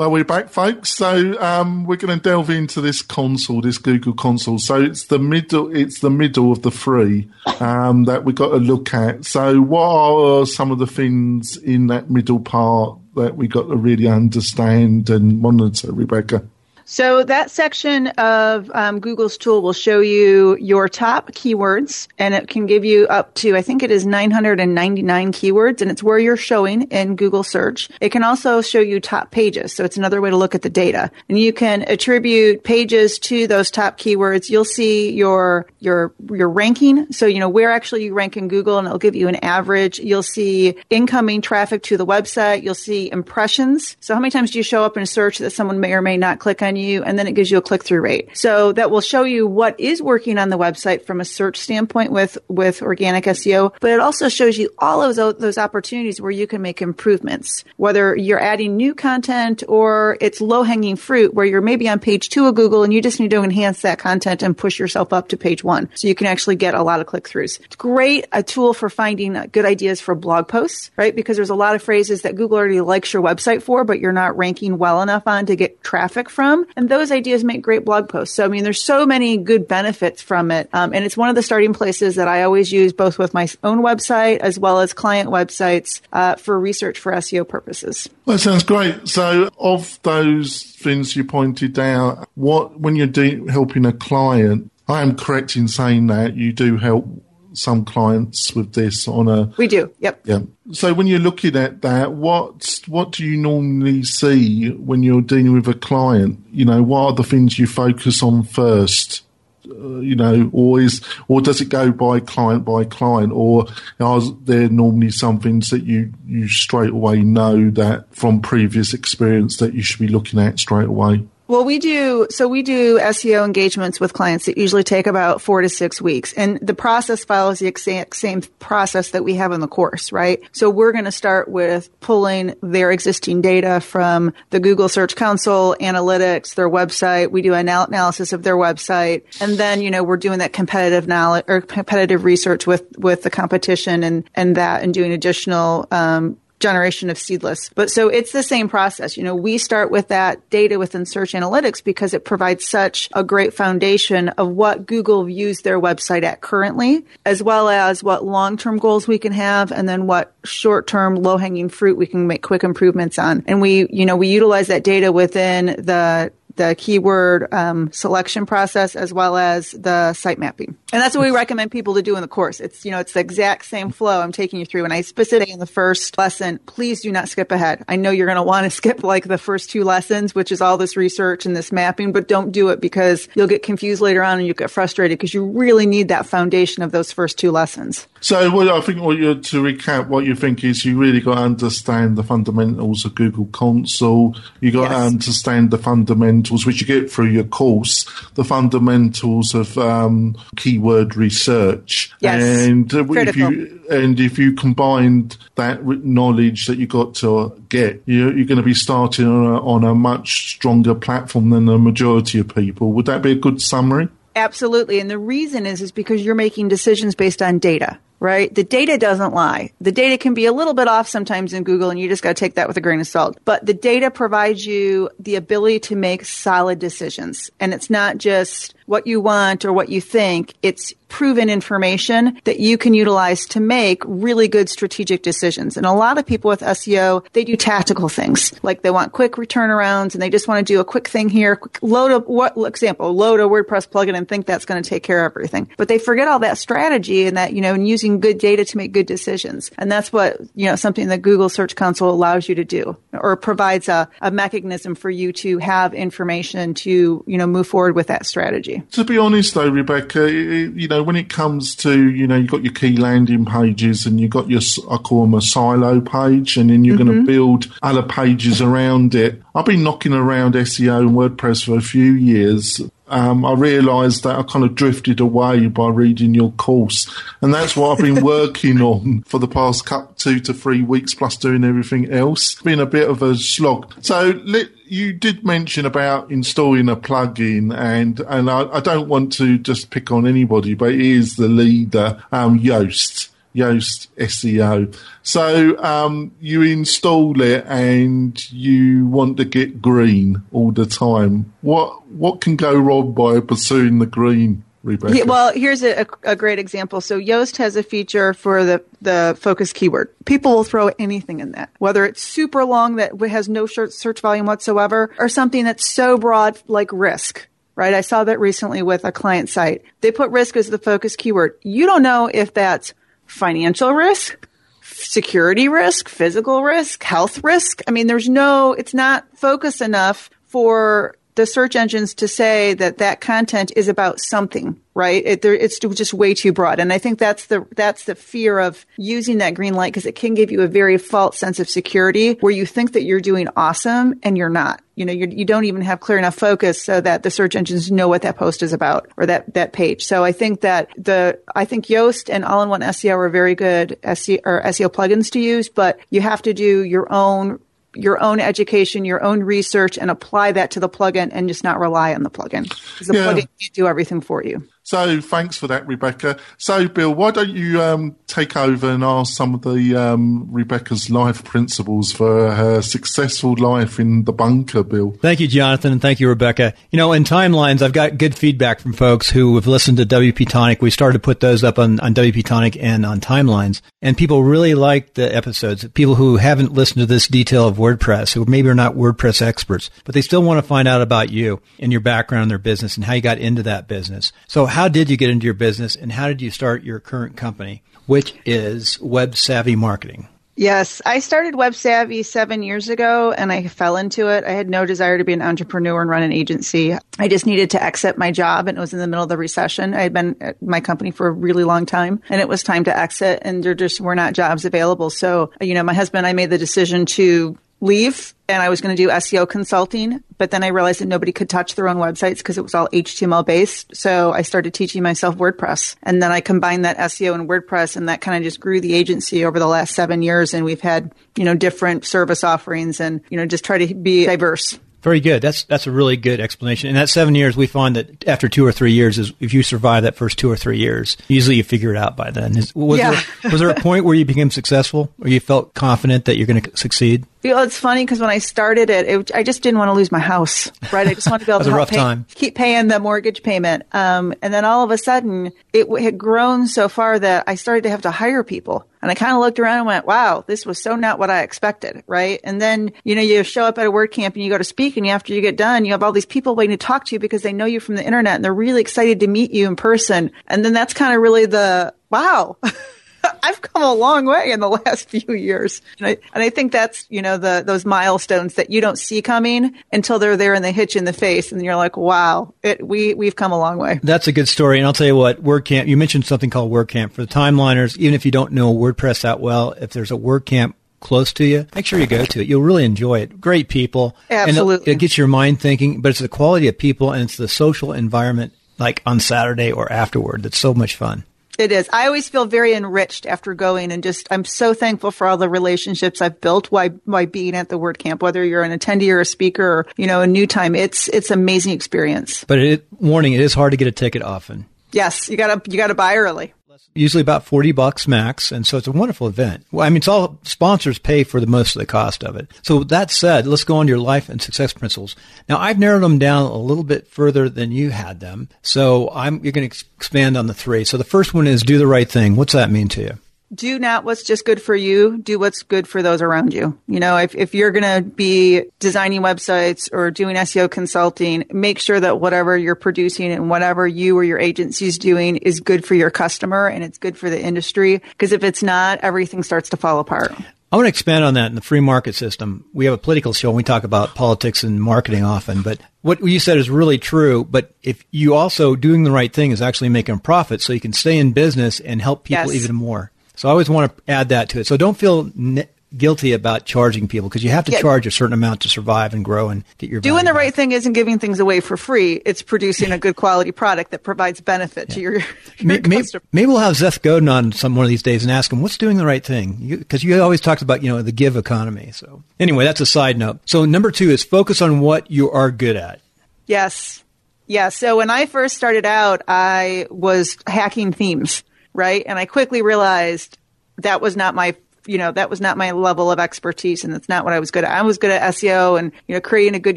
Well, 0.00 0.10
we're 0.10 0.24
back, 0.24 0.48
folks. 0.48 0.88
So 0.88 1.38
um, 1.42 1.84
we're 1.84 1.96
going 1.96 2.18
to 2.18 2.22
delve 2.22 2.48
into 2.48 2.80
this 2.80 3.02
console, 3.02 3.60
this 3.60 3.76
Google 3.76 4.14
console. 4.14 4.58
So 4.58 4.80
it's 4.80 5.04
the 5.04 5.18
middle, 5.18 5.76
it's 5.76 6.00
the 6.00 6.08
middle 6.08 6.52
of 6.52 6.62
the 6.62 6.70
three 6.70 7.28
um, 7.60 8.04
that 8.04 8.24
we've 8.24 8.34
got 8.34 8.48
to 8.48 8.56
look 8.56 8.94
at. 8.94 9.26
So 9.26 9.60
what 9.60 9.82
are 9.82 10.46
some 10.46 10.70
of 10.70 10.78
the 10.78 10.86
things 10.86 11.58
in 11.58 11.88
that 11.88 12.08
middle 12.08 12.40
part 12.40 12.98
that 13.14 13.36
we 13.36 13.46
got 13.46 13.68
to 13.68 13.76
really 13.76 14.06
understand 14.06 15.10
and 15.10 15.38
monitor, 15.38 15.92
Rebecca? 15.92 16.48
So 16.90 17.22
that 17.22 17.52
section 17.52 18.08
of 18.08 18.68
um, 18.74 18.98
Google's 18.98 19.38
tool 19.38 19.62
will 19.62 19.72
show 19.72 20.00
you 20.00 20.56
your 20.56 20.88
top 20.88 21.30
keywords, 21.30 22.08
and 22.18 22.34
it 22.34 22.48
can 22.48 22.66
give 22.66 22.84
you 22.84 23.06
up 23.06 23.32
to 23.34 23.56
I 23.56 23.62
think 23.62 23.84
it 23.84 23.92
is 23.92 24.04
999 24.04 25.30
keywords, 25.30 25.80
and 25.80 25.88
it's 25.88 26.02
where 26.02 26.18
you're 26.18 26.36
showing 26.36 26.82
in 26.90 27.14
Google 27.14 27.44
search. 27.44 27.90
It 28.00 28.08
can 28.08 28.24
also 28.24 28.60
show 28.60 28.80
you 28.80 28.98
top 28.98 29.30
pages, 29.30 29.72
so 29.72 29.84
it's 29.84 29.96
another 29.96 30.20
way 30.20 30.30
to 30.30 30.36
look 30.36 30.56
at 30.56 30.62
the 30.62 30.68
data, 30.68 31.12
and 31.28 31.38
you 31.38 31.52
can 31.52 31.82
attribute 31.82 32.64
pages 32.64 33.20
to 33.20 33.46
those 33.46 33.70
top 33.70 33.96
keywords. 33.96 34.50
You'll 34.50 34.64
see 34.64 35.12
your 35.12 35.66
your 35.78 36.12
your 36.28 36.48
ranking, 36.48 37.12
so 37.12 37.24
you 37.24 37.38
know 37.38 37.48
where 37.48 37.70
actually 37.70 38.02
you 38.02 38.14
rank 38.14 38.36
in 38.36 38.48
Google, 38.48 38.78
and 38.78 38.88
it'll 38.88 38.98
give 38.98 39.14
you 39.14 39.28
an 39.28 39.36
average. 39.44 40.00
You'll 40.00 40.24
see 40.24 40.74
incoming 40.90 41.40
traffic 41.40 41.84
to 41.84 41.96
the 41.96 42.04
website. 42.04 42.64
You'll 42.64 42.74
see 42.74 43.08
impressions. 43.12 43.96
So 44.00 44.12
how 44.12 44.18
many 44.18 44.32
times 44.32 44.50
do 44.50 44.58
you 44.58 44.64
show 44.64 44.82
up 44.82 44.96
in 44.96 45.04
a 45.04 45.06
search 45.06 45.38
that 45.38 45.50
someone 45.50 45.78
may 45.78 45.92
or 45.92 46.02
may 46.02 46.16
not 46.16 46.40
click 46.40 46.62
on 46.62 46.79
you, 46.80 47.02
and 47.02 47.18
then 47.18 47.26
it 47.26 47.32
gives 47.32 47.50
you 47.50 47.58
a 47.58 47.62
click 47.62 47.84
through 47.84 48.00
rate. 48.00 48.30
So 48.34 48.72
that 48.72 48.90
will 48.90 49.00
show 49.00 49.24
you 49.24 49.46
what 49.46 49.78
is 49.78 50.02
working 50.02 50.38
on 50.38 50.48
the 50.48 50.58
website 50.58 51.04
from 51.04 51.20
a 51.20 51.24
search 51.24 51.58
standpoint 51.58 52.12
with, 52.12 52.38
with 52.48 52.82
organic 52.82 53.24
SEO, 53.24 53.74
but 53.80 53.90
it 53.90 54.00
also 54.00 54.28
shows 54.28 54.58
you 54.58 54.70
all 54.78 55.02
of 55.02 55.16
those, 55.16 55.36
those 55.38 55.58
opportunities 55.58 56.20
where 56.20 56.30
you 56.30 56.46
can 56.46 56.62
make 56.62 56.82
improvements, 56.82 57.64
whether 57.76 58.16
you're 58.16 58.40
adding 58.40 58.76
new 58.76 58.94
content 58.94 59.62
or 59.68 60.16
it's 60.20 60.40
low 60.40 60.62
hanging 60.62 60.96
fruit 60.96 61.34
where 61.34 61.46
you're 61.46 61.60
maybe 61.60 61.88
on 61.88 61.98
page 61.98 62.28
two 62.28 62.46
of 62.46 62.54
Google 62.54 62.82
and 62.82 62.92
you 62.92 63.02
just 63.02 63.20
need 63.20 63.30
to 63.30 63.42
enhance 63.42 63.82
that 63.82 63.98
content 63.98 64.42
and 64.42 64.56
push 64.56 64.78
yourself 64.78 65.12
up 65.12 65.28
to 65.28 65.36
page 65.36 65.62
one. 65.62 65.88
So 65.94 66.08
you 66.08 66.14
can 66.14 66.26
actually 66.26 66.56
get 66.56 66.74
a 66.74 66.82
lot 66.82 67.00
of 67.00 67.06
click 67.06 67.28
throughs. 67.28 67.60
It's 67.60 67.76
great, 67.76 68.26
a 68.32 68.42
tool 68.42 68.74
for 68.74 68.88
finding 68.88 69.32
good 69.52 69.64
ideas 69.64 70.00
for 70.00 70.14
blog 70.14 70.48
posts, 70.48 70.90
right? 70.96 71.14
Because 71.14 71.36
there's 71.36 71.50
a 71.50 71.54
lot 71.54 71.74
of 71.74 71.82
phrases 71.82 72.22
that 72.22 72.36
Google 72.36 72.58
already 72.58 72.80
likes 72.80 73.12
your 73.12 73.22
website 73.22 73.62
for, 73.62 73.84
but 73.84 74.00
you're 74.00 74.12
not 74.12 74.36
ranking 74.36 74.78
well 74.78 75.02
enough 75.02 75.26
on 75.26 75.46
to 75.46 75.56
get 75.56 75.82
traffic 75.82 76.28
from. 76.30 76.59
And 76.76 76.88
those 76.88 77.10
ideas 77.10 77.44
make 77.44 77.62
great 77.62 77.84
blog 77.84 78.08
posts. 78.08 78.34
So, 78.34 78.44
I 78.44 78.48
mean, 78.48 78.64
there's 78.64 78.82
so 78.82 79.06
many 79.06 79.36
good 79.36 79.68
benefits 79.68 80.22
from 80.22 80.50
it. 80.50 80.68
Um, 80.72 80.92
and 80.94 81.04
it's 81.04 81.16
one 81.16 81.28
of 81.28 81.34
the 81.34 81.42
starting 81.42 81.72
places 81.72 82.16
that 82.16 82.28
I 82.28 82.42
always 82.42 82.72
use 82.72 82.92
both 82.92 83.18
with 83.18 83.34
my 83.34 83.48
own 83.62 83.82
website 83.82 84.38
as 84.38 84.58
well 84.58 84.80
as 84.80 84.92
client 84.92 85.30
websites 85.30 86.00
uh, 86.12 86.36
for 86.36 86.58
research 86.58 86.98
for 86.98 87.12
SEO 87.12 87.46
purposes. 87.46 88.08
Well, 88.24 88.36
that 88.36 88.42
sounds 88.42 88.62
great. 88.62 89.08
So, 89.08 89.50
of 89.58 90.00
those 90.02 90.62
things 90.62 91.16
you 91.16 91.24
pointed 91.24 91.78
out, 91.78 92.28
what 92.34 92.80
when 92.80 92.96
you're 92.96 93.06
de- 93.06 93.50
helping 93.50 93.84
a 93.84 93.92
client, 93.92 94.70
I 94.88 95.02
am 95.02 95.16
correct 95.16 95.56
in 95.56 95.68
saying 95.68 96.08
that 96.08 96.36
you 96.36 96.52
do 96.52 96.76
help 96.76 97.06
some 97.52 97.84
clients 97.84 98.54
with 98.54 98.74
this 98.74 99.06
on 99.08 99.28
a. 99.28 99.52
We 99.56 99.66
do. 99.66 99.92
Yep. 100.00 100.20
Yeah. 100.24 100.40
So 100.72 100.94
when 100.94 101.06
you're 101.06 101.18
looking 101.18 101.56
at 101.56 101.82
that, 101.82 102.12
what 102.12 102.80
what 102.86 103.12
do 103.12 103.24
you 103.24 103.36
normally 103.36 104.02
see 104.02 104.70
when 104.70 105.02
you're 105.02 105.22
dealing 105.22 105.52
with 105.52 105.68
a 105.68 105.74
client? 105.74 106.44
You 106.52 106.64
know, 106.64 106.82
what 106.82 107.00
are 107.00 107.14
the 107.14 107.24
things 107.24 107.58
you 107.58 107.66
focus 107.66 108.22
on 108.22 108.42
first? 108.42 109.22
Uh, 109.68 109.98
you 109.98 110.16
know, 110.16 110.50
or 110.52 110.80
is 110.80 111.02
or 111.28 111.40
does 111.40 111.60
it 111.60 111.68
go 111.68 111.92
by 111.92 112.18
client 112.20 112.64
by 112.64 112.84
client, 112.84 113.32
or 113.32 113.66
are 114.00 114.20
there 114.44 114.68
normally 114.68 115.10
some 115.10 115.38
things 115.38 115.70
that 115.70 115.84
you 115.84 116.12
you 116.26 116.48
straight 116.48 116.90
away 116.90 117.22
know 117.22 117.70
that 117.70 118.12
from 118.14 118.40
previous 118.40 118.94
experience 118.94 119.58
that 119.58 119.74
you 119.74 119.82
should 119.82 120.00
be 120.00 120.08
looking 120.08 120.40
at 120.40 120.58
straight 120.58 120.88
away? 120.88 121.26
Well, 121.50 121.64
we 121.64 121.80
do. 121.80 122.28
So 122.30 122.46
we 122.46 122.62
do 122.62 123.00
SEO 123.00 123.44
engagements 123.44 123.98
with 123.98 124.12
clients 124.12 124.46
that 124.46 124.56
usually 124.56 124.84
take 124.84 125.08
about 125.08 125.42
four 125.42 125.62
to 125.62 125.68
six 125.68 126.00
weeks. 126.00 126.32
And 126.34 126.60
the 126.60 126.74
process 126.74 127.24
follows 127.24 127.58
the 127.58 127.66
exact 127.66 128.14
same 128.14 128.42
process 128.60 129.10
that 129.10 129.24
we 129.24 129.34
have 129.34 129.50
in 129.50 129.58
the 129.58 129.66
course, 129.66 130.12
right? 130.12 130.40
So 130.52 130.70
we're 130.70 130.92
going 130.92 131.06
to 131.06 131.10
start 131.10 131.48
with 131.48 131.90
pulling 131.98 132.54
their 132.62 132.92
existing 132.92 133.40
data 133.40 133.80
from 133.80 134.32
the 134.50 134.60
Google 134.60 134.88
Search 134.88 135.16
Console, 135.16 135.74
analytics, 135.80 136.54
their 136.54 136.70
website. 136.70 137.32
We 137.32 137.42
do 137.42 137.52
an 137.52 137.68
analysis 137.68 138.32
of 138.32 138.44
their 138.44 138.56
website. 138.56 139.24
And 139.40 139.58
then, 139.58 139.82
you 139.82 139.90
know, 139.90 140.04
we're 140.04 140.18
doing 140.18 140.38
that 140.38 140.52
competitive 140.52 141.08
knowledge 141.08 141.46
or 141.48 141.62
competitive 141.62 142.22
research 142.22 142.64
with, 142.64 142.96
with 142.96 143.24
the 143.24 143.30
competition 143.30 144.04
and, 144.04 144.30
and 144.36 144.56
that 144.56 144.84
and 144.84 144.94
doing 144.94 145.10
additional, 145.10 145.88
um, 145.90 146.36
generation 146.60 147.10
of 147.10 147.18
seed 147.18 147.42
lists. 147.42 147.70
But 147.74 147.90
so 147.90 148.08
it's 148.08 148.32
the 148.32 148.42
same 148.42 148.68
process. 148.68 149.16
You 149.16 149.24
know, 149.24 149.34
we 149.34 149.58
start 149.58 149.90
with 149.90 150.08
that 150.08 150.48
data 150.50 150.78
within 150.78 151.06
search 151.06 151.32
analytics 151.32 151.82
because 151.82 152.14
it 152.14 152.24
provides 152.24 152.66
such 152.66 153.08
a 153.14 153.24
great 153.24 153.54
foundation 153.54 154.28
of 154.30 154.48
what 154.48 154.86
Google 154.86 155.24
views 155.24 155.62
their 155.62 155.80
website 155.80 156.22
at 156.22 156.40
currently, 156.40 157.04
as 157.24 157.42
well 157.42 157.68
as 157.68 158.04
what 158.04 158.24
long-term 158.24 158.78
goals 158.78 159.08
we 159.08 159.18
can 159.18 159.32
have 159.32 159.72
and 159.72 159.88
then 159.88 160.06
what 160.06 160.34
short-term 160.44 161.16
low-hanging 161.16 161.70
fruit 161.70 161.96
we 161.96 162.06
can 162.06 162.26
make 162.26 162.42
quick 162.42 162.62
improvements 162.62 163.18
on. 163.18 163.42
And 163.46 163.60
we, 163.60 163.86
you 163.90 164.06
know, 164.06 164.16
we 164.16 164.28
utilize 164.28 164.68
that 164.68 164.84
data 164.84 165.10
within 165.10 165.66
the 165.66 166.32
the 166.60 166.74
keyword 166.74 167.52
um, 167.54 167.90
selection 167.90 168.44
process 168.44 168.94
as 168.94 169.14
well 169.14 169.38
as 169.38 169.70
the 169.70 170.12
site 170.12 170.38
mapping. 170.38 170.76
And 170.92 171.00
that's 171.00 171.16
what 171.16 171.24
we 171.24 171.30
recommend 171.30 171.70
people 171.70 171.94
to 171.94 172.02
do 172.02 172.16
in 172.16 172.22
the 172.22 172.28
course. 172.28 172.60
It's, 172.60 172.84
you 172.84 172.90
know, 172.90 172.98
it's 172.98 173.14
the 173.14 173.20
exact 173.20 173.64
same 173.64 173.90
flow 173.90 174.20
I'm 174.20 174.30
taking 174.30 174.60
you 174.60 174.66
through. 174.66 174.84
And 174.84 174.92
I 174.92 175.00
specifically 175.00 175.54
in 175.54 175.58
the 175.58 175.66
first 175.66 176.18
lesson, 176.18 176.58
please 176.66 177.00
do 177.00 177.10
not 177.10 177.30
skip 177.30 177.50
ahead. 177.50 177.82
I 177.88 177.96
know 177.96 178.10
you're 178.10 178.26
going 178.26 178.36
to 178.36 178.42
want 178.42 178.64
to 178.64 178.70
skip 178.70 179.02
like 179.02 179.26
the 179.26 179.38
first 179.38 179.70
two 179.70 179.84
lessons, 179.84 180.34
which 180.34 180.52
is 180.52 180.60
all 180.60 180.76
this 180.76 180.98
research 180.98 181.46
and 181.46 181.56
this 181.56 181.72
mapping, 181.72 182.12
but 182.12 182.28
don't 182.28 182.52
do 182.52 182.68
it 182.68 182.80
because 182.82 183.26
you'll 183.34 183.46
get 183.46 183.62
confused 183.62 184.02
later 184.02 184.22
on 184.22 184.38
and 184.38 184.46
you 184.46 184.52
get 184.52 184.70
frustrated 184.70 185.18
because 185.18 185.32
you 185.32 185.46
really 185.46 185.86
need 185.86 186.08
that 186.08 186.26
foundation 186.26 186.82
of 186.82 186.92
those 186.92 187.10
first 187.10 187.38
two 187.38 187.52
lessons. 187.52 188.06
So, 188.20 188.54
well, 188.54 188.76
I 188.76 188.82
think 188.82 189.00
what 189.00 189.16
you 189.16 189.40
to 189.40 189.62
recap, 189.62 190.08
what 190.08 190.26
you 190.26 190.34
think 190.34 190.62
is 190.62 190.84
you 190.84 190.98
really 190.98 191.20
got 191.20 191.36
to 191.36 191.40
understand 191.40 192.16
the 192.16 192.22
fundamentals 192.22 193.06
of 193.06 193.14
Google 193.14 193.46
Console. 193.46 194.36
You 194.60 194.72
got 194.72 194.90
yes. 194.90 194.90
to 194.90 195.06
understand 195.06 195.70
the 195.70 195.78
fundamentals, 195.78 196.49
which 196.50 196.80
you 196.80 196.86
get 196.86 197.10
through 197.10 197.28
your 197.28 197.44
course, 197.44 198.04
the 198.34 198.44
fundamentals 198.44 199.54
of 199.54 199.76
um, 199.78 200.36
keyword 200.56 201.16
research. 201.16 202.12
Yes. 202.20 202.42
And 202.42 202.92
uh, 202.92 203.04
if 203.08 203.36
you 203.36 203.80
and 203.90 204.20
if 204.20 204.38
you 204.38 204.52
combined 204.52 205.36
that 205.56 205.84
knowledge 205.84 206.66
that 206.66 206.78
you 206.78 206.86
got 206.86 207.14
to 207.16 207.60
get, 207.68 208.02
you're, 208.06 208.36
you're 208.36 208.46
going 208.46 208.56
to 208.58 208.62
be 208.62 208.74
starting 208.74 209.26
on 209.26 209.46
a, 209.46 209.60
on 209.64 209.84
a 209.84 209.94
much 209.94 210.54
stronger 210.54 210.94
platform 210.94 211.50
than 211.50 211.66
the 211.66 211.78
majority 211.78 212.38
of 212.38 212.54
people. 212.54 212.92
Would 212.92 213.06
that 213.06 213.22
be 213.22 213.32
a 213.32 213.36
good 213.36 213.60
summary? 213.60 214.08
Absolutely. 214.36 215.00
And 215.00 215.10
the 215.10 215.18
reason 215.18 215.66
is, 215.66 215.82
is 215.82 215.92
because 215.92 216.24
you're 216.24 216.34
making 216.34 216.68
decisions 216.68 217.14
based 217.14 217.42
on 217.42 217.58
data 217.58 217.98
right? 218.20 218.54
The 218.54 218.62
data 218.62 218.98
doesn't 218.98 219.32
lie. 219.32 219.72
The 219.80 219.92
data 219.92 220.18
can 220.18 220.34
be 220.34 220.46
a 220.46 220.52
little 220.52 220.74
bit 220.74 220.86
off 220.86 221.08
sometimes 221.08 221.54
in 221.54 221.64
Google 221.64 221.90
and 221.90 221.98
you 221.98 222.08
just 222.08 222.22
got 222.22 222.36
to 222.36 222.40
take 222.40 222.54
that 222.54 222.68
with 222.68 222.76
a 222.76 222.80
grain 222.80 223.00
of 223.00 223.06
salt. 223.06 223.38
But 223.44 223.64
the 223.64 223.74
data 223.74 224.10
provides 224.10 224.64
you 224.64 225.10
the 225.18 225.36
ability 225.36 225.80
to 225.80 225.96
make 225.96 226.24
solid 226.26 226.78
decisions. 226.78 227.50
And 227.58 227.74
it's 227.74 227.90
not 227.90 228.18
just 228.18 228.74
what 228.90 229.06
you 229.06 229.20
want 229.20 229.64
or 229.64 229.72
what 229.72 229.88
you 229.88 230.00
think. 230.00 230.54
It's 230.62 230.92
proven 231.10 231.50
information 231.50 232.40
that 232.44 232.60
you 232.60 232.78
can 232.78 232.94
utilize 232.94 233.44
to 233.44 233.60
make 233.60 234.02
really 234.06 234.48
good 234.48 234.68
strategic 234.68 235.22
decisions. 235.22 235.76
And 235.76 235.84
a 235.84 235.92
lot 235.92 236.16
of 236.18 236.24
people 236.24 236.48
with 236.48 236.60
SEO, 236.60 237.26
they 237.32 237.44
do 237.44 237.56
tactical 237.56 238.08
things. 238.08 238.52
Like 238.62 238.82
they 238.82 238.90
want 238.90 239.12
quick 239.12 239.32
turnarounds 239.32 240.14
and 240.14 240.22
they 240.22 240.30
just 240.30 240.48
want 240.48 240.66
to 240.66 240.72
do 240.72 240.80
a 240.80 240.84
quick 240.84 241.08
thing 241.08 241.28
here, 241.28 241.60
load 241.82 242.12
of 242.12 242.26
what 242.26 242.56
example, 242.56 243.12
load 243.12 243.40
a 243.40 243.44
WordPress 243.44 243.88
plugin 243.88 244.16
and 244.16 244.28
think 244.28 244.46
that's 244.46 244.64
going 244.64 244.82
to 244.82 244.88
take 244.88 245.02
care 245.02 245.26
of 245.26 245.32
everything. 245.32 245.68
But 245.76 245.88
they 245.88 245.98
forget 245.98 246.28
all 246.28 246.38
that 246.40 246.58
strategy 246.58 247.26
and 247.26 247.36
that, 247.36 247.52
you 247.52 247.60
know, 247.60 247.74
and 247.74 247.86
using 247.86 248.20
good 248.20 248.38
data 248.38 248.64
to 248.64 248.76
make 248.76 248.92
good 248.92 249.06
decisions. 249.06 249.70
And 249.78 249.90
that's 249.90 250.12
what, 250.12 250.40
you 250.54 250.66
know, 250.66 250.76
something 250.76 251.08
that 251.08 251.22
Google 251.22 251.48
Search 251.48 251.74
Console 251.74 252.10
allows 252.10 252.48
you 252.48 252.54
to 252.54 252.64
do 252.64 252.96
or 253.12 253.36
provides 253.36 253.88
a, 253.88 254.08
a 254.20 254.30
mechanism 254.30 254.94
for 254.94 255.10
you 255.10 255.32
to 255.34 255.58
have 255.58 255.92
information 255.92 256.74
to, 256.74 257.24
you 257.26 257.38
know, 257.38 257.46
move 257.46 257.66
forward 257.66 257.96
with 257.96 258.06
that 258.06 258.26
strategy. 258.26 258.79
To 258.92 259.04
be 259.04 259.18
honest, 259.18 259.54
though, 259.54 259.68
Rebecca, 259.68 260.30
you 260.30 260.88
know, 260.88 261.02
when 261.02 261.16
it 261.16 261.28
comes 261.28 261.74
to 261.76 262.10
you 262.10 262.26
know 262.26 262.36
you've 262.36 262.50
got 262.50 262.62
your 262.64 262.72
key 262.72 262.96
landing 262.96 263.44
pages 263.44 264.06
and 264.06 264.20
you've 264.20 264.30
got 264.30 264.48
your 264.48 264.60
I 264.90 264.96
call 264.98 265.22
them 265.22 265.34
a 265.34 265.40
silo 265.40 266.00
page, 266.00 266.56
and 266.56 266.70
then 266.70 266.84
you're 266.84 266.96
mm-hmm. 266.96 267.06
going 267.06 267.20
to 267.20 267.26
build 267.26 267.72
other 267.82 268.02
pages 268.02 268.60
around 268.60 269.14
it. 269.14 269.42
I've 269.54 269.64
been 269.64 269.82
knocking 269.82 270.12
around 270.12 270.54
SEO 270.54 271.00
and 271.00 271.10
WordPress 271.10 271.64
for 271.64 271.76
a 271.76 271.82
few 271.82 272.12
years, 272.12 272.80
um, 273.10 273.44
I 273.44 273.52
realised 273.52 274.22
that 274.24 274.38
I 274.38 274.42
kind 274.42 274.64
of 274.64 274.74
drifted 274.74 275.20
away 275.20 275.66
by 275.66 275.88
reading 275.88 276.34
your 276.34 276.52
course, 276.52 277.12
and 277.40 277.52
that's 277.52 277.76
what 277.76 277.90
I've 277.92 278.04
been 278.04 278.24
working 278.24 278.80
on 278.80 279.22
for 279.22 279.38
the 279.38 279.48
past 279.48 279.90
two 280.16 280.40
to 280.40 280.54
three 280.54 280.82
weeks, 280.82 281.14
plus 281.14 281.36
doing 281.36 281.64
everything 281.64 282.10
else. 282.10 282.52
It's 282.52 282.62
been 282.62 282.80
a 282.80 282.86
bit 282.86 283.08
of 283.08 283.22
a 283.22 283.34
slog. 283.34 283.92
So 284.02 284.40
you 284.86 285.12
did 285.12 285.44
mention 285.44 285.86
about 285.86 286.30
installing 286.30 286.88
a 286.88 286.96
plugin, 286.96 287.76
and 287.76 288.20
and 288.20 288.50
I, 288.50 288.68
I, 288.70 288.80
don't 288.80 289.08
want 289.08 289.32
to 289.34 289.58
just 289.58 289.90
pick 289.90 290.10
on 290.10 290.26
anybody, 290.26 290.74
but 290.74 290.92
it 290.92 291.00
is 291.00 291.36
the 291.36 291.48
leader, 291.48 292.22
um, 292.32 292.58
Yoast. 292.60 293.29
Yoast 293.54 294.08
SEO. 294.16 294.96
So 295.22 295.76
um, 295.82 296.32
you 296.40 296.62
install 296.62 297.40
it 297.40 297.64
and 297.66 298.38
you 298.52 299.06
want 299.06 299.36
to 299.38 299.44
get 299.44 299.82
green 299.82 300.42
all 300.52 300.70
the 300.72 300.86
time. 300.86 301.52
What 301.62 302.06
what 302.08 302.40
can 302.40 302.56
go 302.56 302.74
wrong 302.74 303.12
by 303.12 303.40
pursuing 303.40 303.98
the 303.98 304.06
green? 304.06 304.64
Rebecca? 304.82 305.14
Yeah, 305.14 305.24
well, 305.24 305.52
here's 305.52 305.82
a, 305.82 306.06
a, 306.22 306.34
great 306.34 306.58
example. 306.58 307.00
So 307.00 307.18
Yoast 307.20 307.58
has 307.58 307.76
a 307.76 307.82
feature 307.82 308.32
for 308.32 308.64
the, 308.64 308.82
the 309.02 309.36
focus 309.38 309.74
keyword. 309.74 310.10
People 310.24 310.54
will 310.54 310.64
throw 310.64 310.90
anything 310.98 311.40
in 311.40 311.52
that, 311.52 311.70
whether 311.78 312.06
it's 312.06 312.22
super 312.22 312.64
long 312.64 312.96
that 312.96 313.20
has 313.20 313.48
no 313.48 313.66
search 313.66 314.20
volume 314.20 314.46
whatsoever 314.46 315.10
or 315.18 315.28
something 315.28 315.64
that's 315.64 315.86
so 315.86 316.16
broad 316.16 316.58
like 316.66 316.88
risk. 316.92 317.46
Right. 317.76 317.94
I 317.94 318.02
saw 318.02 318.24
that 318.24 318.40
recently 318.40 318.82
with 318.82 319.04
a 319.04 319.12
client 319.12 319.48
site. 319.48 319.82
They 320.00 320.12
put 320.12 320.30
risk 320.30 320.56
as 320.56 320.68
the 320.68 320.78
focus 320.78 321.16
keyword. 321.16 321.56
You 321.62 321.86
don't 321.86 322.02
know 322.02 322.30
if 322.32 322.52
that's 322.52 322.92
financial 323.30 323.92
risk, 323.92 324.46
security 324.82 325.68
risk, 325.68 326.08
physical 326.08 326.62
risk, 326.62 327.02
health 327.02 327.42
risk. 327.42 327.82
I 327.86 327.90
mean, 327.90 328.06
there's 328.06 328.28
no, 328.28 328.72
it's 328.72 328.94
not 328.94 329.26
focus 329.36 329.80
enough 329.80 330.30
for 330.46 331.14
the 331.34 331.46
search 331.46 331.76
engines 331.76 332.14
to 332.14 332.28
say 332.28 332.74
that 332.74 332.98
that 332.98 333.20
content 333.20 333.72
is 333.76 333.88
about 333.88 334.20
something, 334.20 334.80
right? 334.94 335.24
It, 335.24 335.44
it's 335.44 335.78
just 335.78 336.12
way 336.12 336.34
too 336.34 336.52
broad. 336.52 336.80
And 336.80 336.92
I 336.92 336.98
think 336.98 337.18
that's 337.18 337.46
the, 337.46 337.66
that's 337.76 338.04
the 338.04 338.14
fear 338.14 338.58
of 338.58 338.84
using 338.96 339.38
that 339.38 339.54
green 339.54 339.74
light 339.74 339.92
because 339.92 340.06
it 340.06 340.14
can 340.14 340.34
give 340.34 340.50
you 340.50 340.62
a 340.62 340.68
very 340.68 340.98
false 340.98 341.38
sense 341.38 341.60
of 341.60 341.68
security 341.68 342.34
where 342.40 342.52
you 342.52 342.66
think 342.66 342.92
that 342.92 343.02
you're 343.02 343.20
doing 343.20 343.48
awesome 343.56 344.18
and 344.22 344.36
you're 344.36 344.48
not. 344.48 344.82
You 344.96 345.06
know, 345.06 345.12
you're, 345.12 345.28
you 345.28 345.44
do 345.46 345.54
not 345.54 345.64
even 345.64 345.80
have 345.80 346.00
clear 346.00 346.18
enough 346.18 346.34
focus 346.34 346.82
so 346.82 347.00
that 347.00 347.22
the 347.22 347.30
search 347.30 347.56
engines 347.56 347.90
know 347.90 348.08
what 348.08 348.22
that 348.22 348.36
post 348.36 348.62
is 348.62 348.72
about 348.72 349.10
or 349.16 349.24
that, 349.26 349.54
that 349.54 349.72
page. 349.72 350.04
So 350.04 350.24
I 350.24 350.32
think 350.32 350.60
that 350.60 350.90
the, 350.98 351.38
I 351.54 351.64
think 351.64 351.86
Yoast 351.86 352.28
and 352.28 352.44
all-in-one 352.44 352.82
SEO 352.82 353.16
are 353.16 353.28
very 353.30 353.54
good 353.54 353.98
SEO 354.02 354.40
or 354.44 354.60
SEO 354.62 354.88
plugins 354.88 355.30
to 355.32 355.40
use, 355.40 355.70
but 355.70 355.98
you 356.10 356.20
have 356.20 356.42
to 356.42 356.52
do 356.52 356.82
your 356.84 357.10
own 357.10 357.60
your 357.94 358.22
own 358.22 358.40
education, 358.40 359.04
your 359.04 359.22
own 359.22 359.42
research, 359.42 359.98
and 359.98 360.10
apply 360.10 360.52
that 360.52 360.70
to 360.72 360.80
the 360.80 360.88
plugin 360.88 361.30
and 361.32 361.48
just 361.48 361.64
not 361.64 361.78
rely 361.78 362.14
on 362.14 362.22
the 362.22 362.30
plugin. 362.30 362.64
Because 362.64 363.08
the 363.08 363.14
yeah. 363.14 363.24
plugin 363.24 363.48
can 363.60 363.72
do 363.74 363.86
everything 363.86 364.20
for 364.20 364.44
you. 364.44 364.66
So 364.90 365.20
thanks 365.20 365.56
for 365.56 365.68
that, 365.68 365.86
Rebecca. 365.86 366.36
So, 366.58 366.88
Bill, 366.88 367.14
why 367.14 367.30
don't 367.30 367.50
you 367.50 367.80
um, 367.80 368.16
take 368.26 368.56
over 368.56 368.90
and 368.90 369.04
ask 369.04 369.36
some 369.36 369.54
of 369.54 369.62
the 369.62 369.94
um, 369.94 370.48
Rebecca's 370.50 371.08
life 371.08 371.44
principles 371.44 372.10
for 372.10 372.50
her 372.50 372.82
successful 372.82 373.54
life 373.56 374.00
in 374.00 374.24
the 374.24 374.32
bunker, 374.32 374.82
Bill? 374.82 375.12
Thank 375.22 375.38
you, 375.38 375.46
Jonathan, 375.46 375.92
and 375.92 376.02
thank 376.02 376.18
you, 376.18 376.28
Rebecca. 376.28 376.74
You 376.90 376.96
know, 376.96 377.12
in 377.12 377.22
timelines, 377.22 377.82
I've 377.82 377.92
got 377.92 378.18
good 378.18 378.34
feedback 378.34 378.80
from 378.80 378.92
folks 378.92 379.30
who 379.30 379.54
have 379.54 379.68
listened 379.68 379.98
to 379.98 380.06
WP 380.06 380.48
Tonic. 380.48 380.82
We 380.82 380.90
started 380.90 381.12
to 381.12 381.20
put 381.20 381.38
those 381.38 381.62
up 381.62 381.78
on, 381.78 382.00
on 382.00 382.12
WP 382.12 382.44
Tonic 382.44 382.76
and 382.76 383.06
on 383.06 383.20
timelines, 383.20 383.82
and 384.02 384.18
people 384.18 384.42
really 384.42 384.74
like 384.74 385.14
the 385.14 385.32
episodes. 385.32 385.86
People 385.90 386.16
who 386.16 386.38
haven't 386.38 386.72
listened 386.72 386.98
to 386.98 387.06
this 387.06 387.28
detail 387.28 387.68
of 387.68 387.76
WordPress, 387.76 388.32
who 388.34 388.44
maybe 388.44 388.68
are 388.68 388.74
not 388.74 388.96
WordPress 388.96 389.40
experts, 389.40 389.88
but 390.02 390.16
they 390.16 390.20
still 390.20 390.42
want 390.42 390.58
to 390.58 390.66
find 390.66 390.88
out 390.88 391.00
about 391.00 391.30
you 391.30 391.62
and 391.78 391.92
your 391.92 392.00
background, 392.00 392.42
and 392.42 392.50
their 392.50 392.58
business, 392.58 392.96
and 392.96 393.04
how 393.04 393.12
you 393.12 393.20
got 393.20 393.38
into 393.38 393.62
that 393.62 393.86
business. 393.86 394.32
So, 394.48 394.66
how 394.79 394.79
how 394.80 394.88
did 394.88 395.10
you 395.10 395.16
get 395.18 395.28
into 395.28 395.44
your 395.44 395.52
business 395.52 395.94
and 395.94 396.10
how 396.10 396.26
did 396.26 396.40
you 396.40 396.50
start 396.50 396.82
your 396.82 396.98
current 396.98 397.36
company, 397.36 397.82
which 398.06 398.32
is 398.46 398.98
Web 399.02 399.36
Savvy 399.36 399.76
Marketing? 399.76 400.26
Yes, 400.56 401.02
I 401.04 401.18
started 401.18 401.54
Web 401.54 401.74
Savvy 401.74 402.22
seven 402.22 402.62
years 402.62 402.88
ago 402.88 403.30
and 403.30 403.52
I 403.52 403.68
fell 403.68 403.98
into 403.98 404.28
it. 404.28 404.42
I 404.44 404.52
had 404.52 404.70
no 404.70 404.86
desire 404.86 405.18
to 405.18 405.24
be 405.24 405.34
an 405.34 405.42
entrepreneur 405.42 406.00
and 406.00 406.08
run 406.08 406.22
an 406.22 406.32
agency. 406.32 406.96
I 407.18 407.28
just 407.28 407.44
needed 407.44 407.72
to 407.72 407.82
exit 407.82 408.16
my 408.16 408.32
job 408.32 408.68
and 408.68 408.78
it 408.78 408.80
was 408.80 408.94
in 408.94 409.00
the 409.00 409.06
middle 409.06 409.22
of 409.22 409.28
the 409.28 409.36
recession. 409.36 409.92
I 409.92 410.00
had 410.00 410.14
been 410.14 410.34
at 410.40 410.62
my 410.62 410.80
company 410.80 411.10
for 411.10 411.26
a 411.26 411.30
really 411.30 411.64
long 411.64 411.84
time 411.84 412.22
and 412.30 412.40
it 412.40 412.48
was 412.48 412.62
time 412.62 412.84
to 412.84 412.98
exit 412.98 413.40
and 413.42 413.62
there 413.62 413.74
just 413.74 414.00
were 414.00 414.14
not 414.14 414.32
jobs 414.32 414.64
available. 414.64 415.10
So, 415.10 415.52
you 415.60 415.74
know, 415.74 415.82
my 415.82 415.92
husband 415.92 416.20
and 416.20 416.26
I 416.26 416.32
made 416.32 416.48
the 416.48 416.56
decision 416.56 417.04
to 417.04 417.58
leave 417.80 418.34
and 418.48 418.62
I 418.62 418.68
was 418.68 418.80
going 418.80 418.94
to 418.94 419.02
do 419.02 419.08
SEO 419.08 419.48
consulting, 419.48 420.22
but 420.36 420.50
then 420.50 420.62
I 420.62 420.68
realized 420.68 421.00
that 421.00 421.06
nobody 421.06 421.32
could 421.32 421.48
touch 421.48 421.76
their 421.76 421.88
own 421.88 421.96
websites 421.96 422.38
because 422.38 422.58
it 422.58 422.62
was 422.62 422.74
all 422.74 422.88
HTML 422.88 423.46
based. 423.46 423.96
So 423.96 424.32
I 424.32 424.42
started 424.42 424.74
teaching 424.74 425.02
myself 425.02 425.36
WordPress 425.36 425.96
and 426.02 426.22
then 426.22 426.32
I 426.32 426.40
combined 426.40 426.84
that 426.84 426.98
SEO 426.98 427.34
and 427.34 427.48
WordPress 427.48 427.96
and 427.96 428.08
that 428.08 428.20
kind 428.20 428.36
of 428.36 428.42
just 428.42 428.60
grew 428.60 428.80
the 428.80 428.94
agency 428.94 429.44
over 429.44 429.58
the 429.58 429.66
last 429.66 429.94
seven 429.94 430.22
years. 430.22 430.52
And 430.52 430.64
we've 430.64 430.80
had, 430.80 431.12
you 431.36 431.44
know, 431.44 431.54
different 431.54 432.04
service 432.04 432.44
offerings 432.44 433.00
and, 433.00 433.20
you 433.30 433.36
know, 433.36 433.46
just 433.46 433.64
try 433.64 433.78
to 433.78 433.94
be 433.94 434.26
diverse. 434.26 434.78
Very 435.02 435.20
good. 435.20 435.40
That's 435.40 435.64
that's 435.64 435.86
a 435.86 435.90
really 435.90 436.18
good 436.18 436.40
explanation. 436.40 436.90
In 436.90 436.96
that 436.96 437.08
seven 437.08 437.34
years, 437.34 437.56
we 437.56 437.66
find 437.66 437.96
that 437.96 438.28
after 438.28 438.50
two 438.50 438.66
or 438.66 438.72
three 438.72 438.92
years, 438.92 439.18
is 439.18 439.32
if 439.40 439.54
you 439.54 439.62
survive 439.62 440.02
that 440.02 440.14
first 440.14 440.38
two 440.38 440.50
or 440.50 440.56
three 440.56 440.76
years, 440.76 441.16
usually 441.26 441.56
you 441.56 441.64
figure 441.64 441.90
it 441.90 441.96
out 441.96 442.18
by 442.18 442.30
then. 442.30 442.58
Is, 442.58 442.74
was, 442.74 442.98
yeah. 442.98 443.18
there, 443.42 443.50
was 443.50 443.60
there 443.62 443.70
a 443.70 443.80
point 443.80 444.04
where 444.04 444.14
you 444.14 444.26
became 444.26 444.50
successful, 444.50 445.10
or 445.18 445.28
you 445.28 445.40
felt 445.40 445.72
confident 445.72 446.26
that 446.26 446.36
you're 446.36 446.46
going 446.46 446.60
to 446.60 446.76
succeed? 446.76 447.24
You 447.42 447.54
know, 447.54 447.62
it's 447.62 447.78
funny 447.78 448.04
because 448.04 448.20
when 448.20 448.28
I 448.28 448.38
started 448.38 448.90
it, 448.90 449.08
it, 449.08 449.34
I 449.34 449.42
just 449.42 449.62
didn't 449.62 449.78
want 449.78 449.88
to 449.88 449.94
lose 449.94 450.12
my 450.12 450.18
house, 450.18 450.70
right? 450.92 451.06
I 451.06 451.14
just 451.14 451.30
wanted 451.30 451.46
to 451.46 451.46
be 451.46 451.52
able 451.52 451.86
to 451.86 451.86
pay, 451.86 452.34
keep 452.34 452.54
paying 452.54 452.88
the 452.88 453.00
mortgage 453.00 453.42
payment. 453.42 453.84
Um, 453.92 454.34
and 454.42 454.52
then 454.52 454.66
all 454.66 454.84
of 454.84 454.90
a 454.90 454.98
sudden, 454.98 455.52
it 455.72 455.88
had 456.02 456.18
grown 456.18 456.66
so 456.66 456.88
far 456.88 457.18
that 457.18 457.44
I 457.46 457.54
started 457.54 457.84
to 457.84 457.90
have 457.90 458.02
to 458.02 458.10
hire 458.10 458.44
people. 458.44 458.86
And 459.00 459.10
I 459.10 459.14
kind 459.14 459.32
of 459.32 459.38
looked 459.40 459.58
around 459.58 459.78
and 459.78 459.86
went, 459.86 460.04
wow, 460.04 460.44
this 460.46 460.66
was 460.66 460.82
so 460.82 460.96
not 460.96 461.18
what 461.18 461.30
I 461.30 461.42
expected, 461.42 462.02
right? 462.06 462.40
And 462.44 462.60
then, 462.60 462.92
you 463.04 463.14
know, 463.14 463.22
you 463.22 463.42
show 463.42 463.64
up 463.64 463.78
at 463.78 463.86
a 463.86 463.90
WordCamp 463.90 464.34
and 464.34 464.42
you 464.44 464.50
go 464.50 464.58
to 464.58 464.64
speak 464.64 464.98
and 464.98 465.06
after 465.06 465.32
you 465.32 465.40
get 465.40 465.56
done, 465.56 465.86
you 465.86 465.92
have 465.92 466.02
all 466.02 466.12
these 466.12 466.26
people 466.26 466.54
waiting 466.54 466.76
to 466.76 466.86
talk 466.86 467.06
to 467.06 467.14
you 467.14 467.18
because 467.18 467.40
they 467.40 467.54
know 467.54 467.64
you 467.64 467.80
from 467.80 467.94
the 467.94 468.04
internet 468.04 468.34
and 468.34 468.44
they're 468.44 468.52
really 468.52 468.82
excited 468.82 469.20
to 469.20 469.26
meet 469.26 469.52
you 469.52 469.66
in 469.66 469.76
person. 469.76 470.30
And 470.46 470.62
then 470.62 470.74
that's 470.74 470.92
kind 470.92 471.14
of 471.14 471.22
really 471.22 471.46
the, 471.46 471.94
wow. 472.10 472.58
I've 473.42 473.60
come 473.60 473.82
a 473.82 473.94
long 473.94 474.26
way 474.26 474.52
in 474.52 474.60
the 474.60 474.68
last 474.68 475.08
few 475.08 475.34
years. 475.34 475.82
And 475.98 476.06
I, 476.06 476.16
and 476.34 476.42
I 476.42 476.50
think 476.50 476.72
that's, 476.72 477.06
you 477.08 477.22
know, 477.22 477.38
the, 477.38 477.62
those 477.66 477.84
milestones 477.84 478.54
that 478.54 478.70
you 478.70 478.80
don't 478.80 478.98
see 478.98 479.22
coming 479.22 479.74
until 479.92 480.18
they're 480.18 480.36
there 480.36 480.54
and 480.54 480.64
they 480.64 480.72
hit 480.72 480.94
you 480.94 480.98
in 480.98 481.04
the 481.04 481.12
face. 481.12 481.52
And 481.52 481.62
you're 481.62 481.76
like, 481.76 481.96
wow, 481.96 482.54
it, 482.62 482.86
we, 482.86 483.14
we've 483.14 483.36
come 483.36 483.52
a 483.52 483.58
long 483.58 483.78
way. 483.78 484.00
That's 484.02 484.28
a 484.28 484.32
good 484.32 484.48
story. 484.48 484.78
And 484.78 484.86
I'll 484.86 484.92
tell 484.92 485.06
you 485.06 485.16
what, 485.16 485.42
WordCamp, 485.42 485.86
you 485.86 485.96
mentioned 485.96 486.24
something 486.24 486.50
called 486.50 486.70
WordCamp 486.70 487.12
for 487.12 487.24
the 487.24 487.32
timeliners. 487.32 487.96
Even 487.96 488.14
if 488.14 488.24
you 488.24 488.30
don't 488.30 488.52
know 488.52 488.72
WordPress 488.74 489.22
that 489.22 489.40
well, 489.40 489.72
if 489.72 489.90
there's 489.90 490.10
a 490.10 490.16
WordCamp 490.16 490.74
close 491.00 491.32
to 491.32 491.44
you, 491.44 491.66
make 491.74 491.86
sure 491.86 491.98
you 491.98 492.06
go 492.06 492.24
to 492.24 492.40
it. 492.40 492.46
You'll 492.46 492.62
really 492.62 492.84
enjoy 492.84 493.20
it. 493.20 493.40
Great 493.40 493.68
people. 493.68 494.16
Absolutely. 494.30 494.92
It 494.92 494.98
gets 494.98 495.16
your 495.16 495.26
mind 495.26 495.60
thinking, 495.60 496.00
but 496.00 496.10
it's 496.10 496.18
the 496.18 496.28
quality 496.28 496.68
of 496.68 496.78
people 496.78 497.12
and 497.12 497.22
it's 497.22 497.36
the 497.36 497.48
social 497.48 497.92
environment 497.92 498.52
like 498.78 499.02
on 499.06 499.20
Saturday 499.20 499.70
or 499.70 499.90
afterward 499.92 500.42
that's 500.42 500.58
so 500.58 500.74
much 500.74 500.96
fun. 500.96 501.24
It 501.60 501.72
is. 501.72 501.90
I 501.92 502.06
always 502.06 502.26
feel 502.28 502.46
very 502.46 502.72
enriched 502.72 503.26
after 503.26 503.52
going 503.52 503.92
and 503.92 504.02
just, 504.02 504.26
I'm 504.30 504.46
so 504.46 504.72
thankful 504.72 505.10
for 505.10 505.26
all 505.26 505.36
the 505.36 505.48
relationships 505.48 506.22
I've 506.22 506.40
built 506.40 506.72
while, 506.72 506.88
while 507.04 507.26
being 507.26 507.54
at 507.54 507.68
the 507.68 507.78
WordCamp, 507.78 508.22
whether 508.22 508.42
you're 508.42 508.62
an 508.62 508.76
attendee 508.76 509.12
or 509.12 509.20
a 509.20 509.26
speaker 509.26 509.64
or, 509.64 509.86
you 509.98 510.06
know, 510.06 510.22
a 510.22 510.26
new 510.26 510.46
time. 510.46 510.74
It's, 510.74 511.08
it's 511.08 511.30
amazing 511.30 511.74
experience. 511.74 512.44
But 512.44 512.58
it, 512.60 512.86
warning, 512.98 513.34
it 513.34 513.40
is 513.40 513.52
hard 513.52 513.72
to 513.72 513.76
get 513.76 513.88
a 513.88 513.92
ticket 513.92 514.22
often. 514.22 514.64
Yes. 514.92 515.28
You 515.28 515.36
gotta, 515.36 515.60
you 515.70 515.76
gotta 515.76 515.94
buy 515.94 516.16
early 516.16 516.54
usually 516.94 517.20
about 517.20 517.44
40 517.44 517.72
bucks 517.72 518.08
max. 518.08 518.50
And 518.52 518.66
so 518.66 518.76
it's 518.76 518.86
a 518.86 518.92
wonderful 518.92 519.28
event. 519.28 519.64
Well, 519.70 519.86
I 519.86 519.90
mean, 519.90 519.98
it's 519.98 520.08
all 520.08 520.38
sponsors 520.42 520.98
pay 520.98 521.24
for 521.24 521.40
the 521.40 521.46
most 521.46 521.76
of 521.76 521.80
the 521.80 521.86
cost 521.86 522.24
of 522.24 522.36
it. 522.36 522.50
So 522.62 522.84
that 522.84 523.10
said, 523.10 523.46
let's 523.46 523.64
go 523.64 523.76
on 523.76 523.86
to 523.86 523.90
your 523.90 523.98
life 523.98 524.28
and 524.28 524.42
success 524.42 524.72
principles. 524.72 525.16
Now 525.48 525.58
I've 525.58 525.78
narrowed 525.78 526.02
them 526.02 526.18
down 526.18 526.50
a 526.50 526.56
little 526.56 526.84
bit 526.84 527.06
further 527.06 527.48
than 527.48 527.72
you 527.72 527.90
had 527.90 528.20
them. 528.20 528.48
So 528.62 529.10
I'm, 529.10 529.42
you're 529.44 529.52
going 529.52 529.68
to 529.68 529.84
expand 529.96 530.36
on 530.36 530.46
the 530.46 530.54
three. 530.54 530.84
So 530.84 530.96
the 530.96 531.04
first 531.04 531.34
one 531.34 531.46
is 531.46 531.62
do 531.62 531.78
the 531.78 531.86
right 531.86 532.10
thing. 532.10 532.36
What's 532.36 532.54
that 532.54 532.70
mean 532.70 532.88
to 532.88 533.02
you? 533.02 533.18
Do 533.52 533.78
not 533.78 534.04
what's 534.04 534.22
just 534.22 534.44
good 534.44 534.62
for 534.62 534.74
you. 534.74 535.18
Do 535.18 535.38
what's 535.38 535.62
good 535.62 535.88
for 535.88 536.02
those 536.02 536.22
around 536.22 536.54
you. 536.54 536.78
You 536.86 537.00
know, 537.00 537.16
if, 537.16 537.34
if 537.34 537.54
you're 537.54 537.72
going 537.72 537.82
to 537.82 538.08
be 538.08 538.64
designing 538.78 539.22
websites 539.22 539.88
or 539.92 540.10
doing 540.10 540.36
SEO 540.36 540.70
consulting, 540.70 541.44
make 541.50 541.78
sure 541.78 541.98
that 541.98 542.20
whatever 542.20 542.56
you're 542.56 542.74
producing 542.74 543.32
and 543.32 543.50
whatever 543.50 543.86
you 543.86 544.16
or 544.16 544.24
your 544.24 544.38
agency 544.38 544.86
is 544.86 544.98
doing 544.98 545.36
is 545.36 545.60
good 545.60 545.84
for 545.84 545.94
your 545.94 546.10
customer 546.10 546.68
and 546.68 546.84
it's 546.84 546.98
good 546.98 547.18
for 547.18 547.28
the 547.28 547.40
industry. 547.40 547.98
Because 547.98 548.32
if 548.32 548.44
it's 548.44 548.62
not, 548.62 549.00
everything 549.00 549.42
starts 549.42 549.70
to 549.70 549.76
fall 549.76 549.98
apart. 549.98 550.32
I 550.72 550.76
want 550.76 550.84
to 550.84 550.90
expand 550.90 551.24
on 551.24 551.34
that 551.34 551.46
in 551.46 551.56
the 551.56 551.60
free 551.60 551.80
market 551.80 552.14
system. 552.14 552.64
We 552.72 552.84
have 552.84 552.94
a 552.94 552.98
political 552.98 553.32
show 553.32 553.48
and 553.48 553.56
we 553.56 553.64
talk 553.64 553.82
about 553.82 554.14
politics 554.14 554.62
and 554.62 554.80
marketing 554.80 555.24
often, 555.24 555.62
but 555.62 555.80
what 556.02 556.22
you 556.22 556.38
said 556.38 556.58
is 556.58 556.70
really 556.70 556.96
true. 556.96 557.42
But 557.42 557.74
if 557.82 558.04
you 558.12 558.34
also 558.34 558.76
doing 558.76 559.02
the 559.02 559.10
right 559.10 559.32
thing 559.32 559.50
is 559.50 559.60
actually 559.60 559.88
making 559.88 560.14
a 560.14 560.18
profit 560.18 560.62
so 560.62 560.72
you 560.72 560.78
can 560.78 560.92
stay 560.92 561.18
in 561.18 561.32
business 561.32 561.80
and 561.80 562.00
help 562.00 562.22
people 562.22 562.52
yes. 562.52 562.62
even 562.62 562.76
more. 562.76 563.10
So 563.40 563.48
I 563.48 563.52
always 563.52 563.70
want 563.70 563.96
to 563.96 564.12
add 564.12 564.28
that 564.28 564.50
to 564.50 564.60
it. 564.60 564.66
So 564.66 564.76
don't 564.76 564.98
feel 564.98 565.32
ne- 565.34 565.66
guilty 565.96 566.34
about 566.34 566.66
charging 566.66 567.08
people 567.08 567.30
because 567.30 567.42
you 567.42 567.48
have 567.48 567.64
to 567.64 567.72
yeah. 567.72 567.80
charge 567.80 568.06
a 568.06 568.10
certain 568.10 568.34
amount 568.34 568.60
to 568.60 568.68
survive 568.68 569.14
and 569.14 569.24
grow 569.24 569.48
and 569.48 569.64
get 569.78 569.88
your 569.88 570.02
doing 570.02 570.26
the 570.26 570.32
back. 570.32 570.34
right 570.34 570.54
thing 570.54 570.72
isn't 570.72 570.92
giving 570.92 571.18
things 571.18 571.40
away 571.40 571.60
for 571.60 571.78
free 571.78 572.20
it's 572.26 572.42
producing 572.42 572.92
a 572.92 572.98
good 572.98 573.16
quality 573.16 573.50
product 573.50 573.92
that 573.92 574.02
provides 574.02 574.42
benefit 574.42 574.90
yeah. 574.90 574.94
to 574.94 575.00
your, 575.00 575.12
your 575.14 575.24
maybe, 575.62 575.96
customer. 575.96 576.22
maybe 576.32 576.46
we'll 576.48 576.58
have 576.58 576.76
Seth 576.76 577.00
Godin 577.00 577.30
on 577.30 577.50
some 577.50 577.74
one 577.74 577.84
of 577.84 577.88
these 577.88 578.02
days 578.02 578.22
and 578.22 578.30
ask 578.30 578.52
him 578.52 578.60
what's 578.60 578.76
doing 578.76 578.98
the 578.98 579.06
right 579.06 579.24
thing 579.24 579.54
because 579.54 580.04
you, 580.04 580.14
you, 580.14 580.22
always 580.22 580.42
talked 580.42 580.60
about 580.60 580.82
you 580.82 580.90
know 580.90 581.00
the 581.00 581.10
give 581.10 581.36
economy 581.36 581.92
so 581.92 582.22
anyway 582.38 582.64
that's 582.64 582.82
a 582.82 582.86
side 582.86 583.18
note 583.18 583.40
so 583.46 583.64
number 583.64 583.90
two 583.90 584.10
is 584.10 584.22
focus 584.22 584.60
on 584.60 584.80
what 584.80 585.10
you 585.10 585.30
are 585.30 585.50
good 585.50 585.76
at 585.76 586.00
yes 586.46 587.02
yeah 587.46 587.70
so 587.70 587.96
when 587.96 588.10
I 588.10 588.26
first 588.26 588.54
started 588.54 588.84
out 588.84 589.22
I 589.26 589.86
was 589.90 590.36
hacking 590.46 590.92
themes 590.92 591.42
right? 591.72 592.02
And 592.06 592.18
I 592.18 592.26
quickly 592.26 592.62
realized 592.62 593.38
that 593.78 594.00
was 594.00 594.16
not 594.16 594.34
my 594.34 594.54
you 594.86 594.98
know, 594.98 595.12
that 595.12 595.30
was 595.30 595.40
not 595.40 595.56
my 595.56 595.72
level 595.72 596.10
of 596.10 596.18
expertise 596.18 596.84
and 596.84 596.92
that's 596.92 597.08
not 597.08 597.24
what 597.24 597.32
I 597.34 597.40
was 597.40 597.50
good 597.50 597.64
at. 597.64 597.70
I 597.70 597.82
was 597.82 597.98
good 597.98 598.10
at 598.10 598.34
SEO 598.34 598.78
and, 598.78 598.92
you 599.06 599.14
know, 599.14 599.20
creating 599.20 599.54
a 599.54 599.60
good 599.60 599.76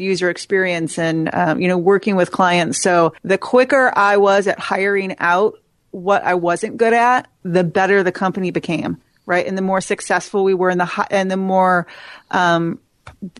user 0.00 0.30
experience 0.30 0.98
and, 0.98 1.32
um, 1.32 1.60
you 1.60 1.68
know, 1.68 1.78
working 1.78 2.16
with 2.16 2.30
clients. 2.30 2.80
So 2.80 3.12
the 3.22 3.38
quicker 3.38 3.92
I 3.94 4.16
was 4.16 4.46
at 4.46 4.58
hiring 4.58 5.16
out 5.18 5.60
what 5.90 6.24
I 6.24 6.34
wasn't 6.34 6.78
good 6.78 6.94
at, 6.94 7.28
the 7.42 7.64
better 7.64 8.02
the 8.02 8.12
company 8.12 8.50
became. 8.50 9.00
Right. 9.26 9.46
And 9.46 9.56
the 9.56 9.62
more 9.62 9.80
successful 9.80 10.44
we 10.44 10.52
were 10.52 10.68
in 10.68 10.78
the, 10.78 11.06
and 11.10 11.30
the 11.30 11.36
more, 11.36 11.86
um, 12.30 12.78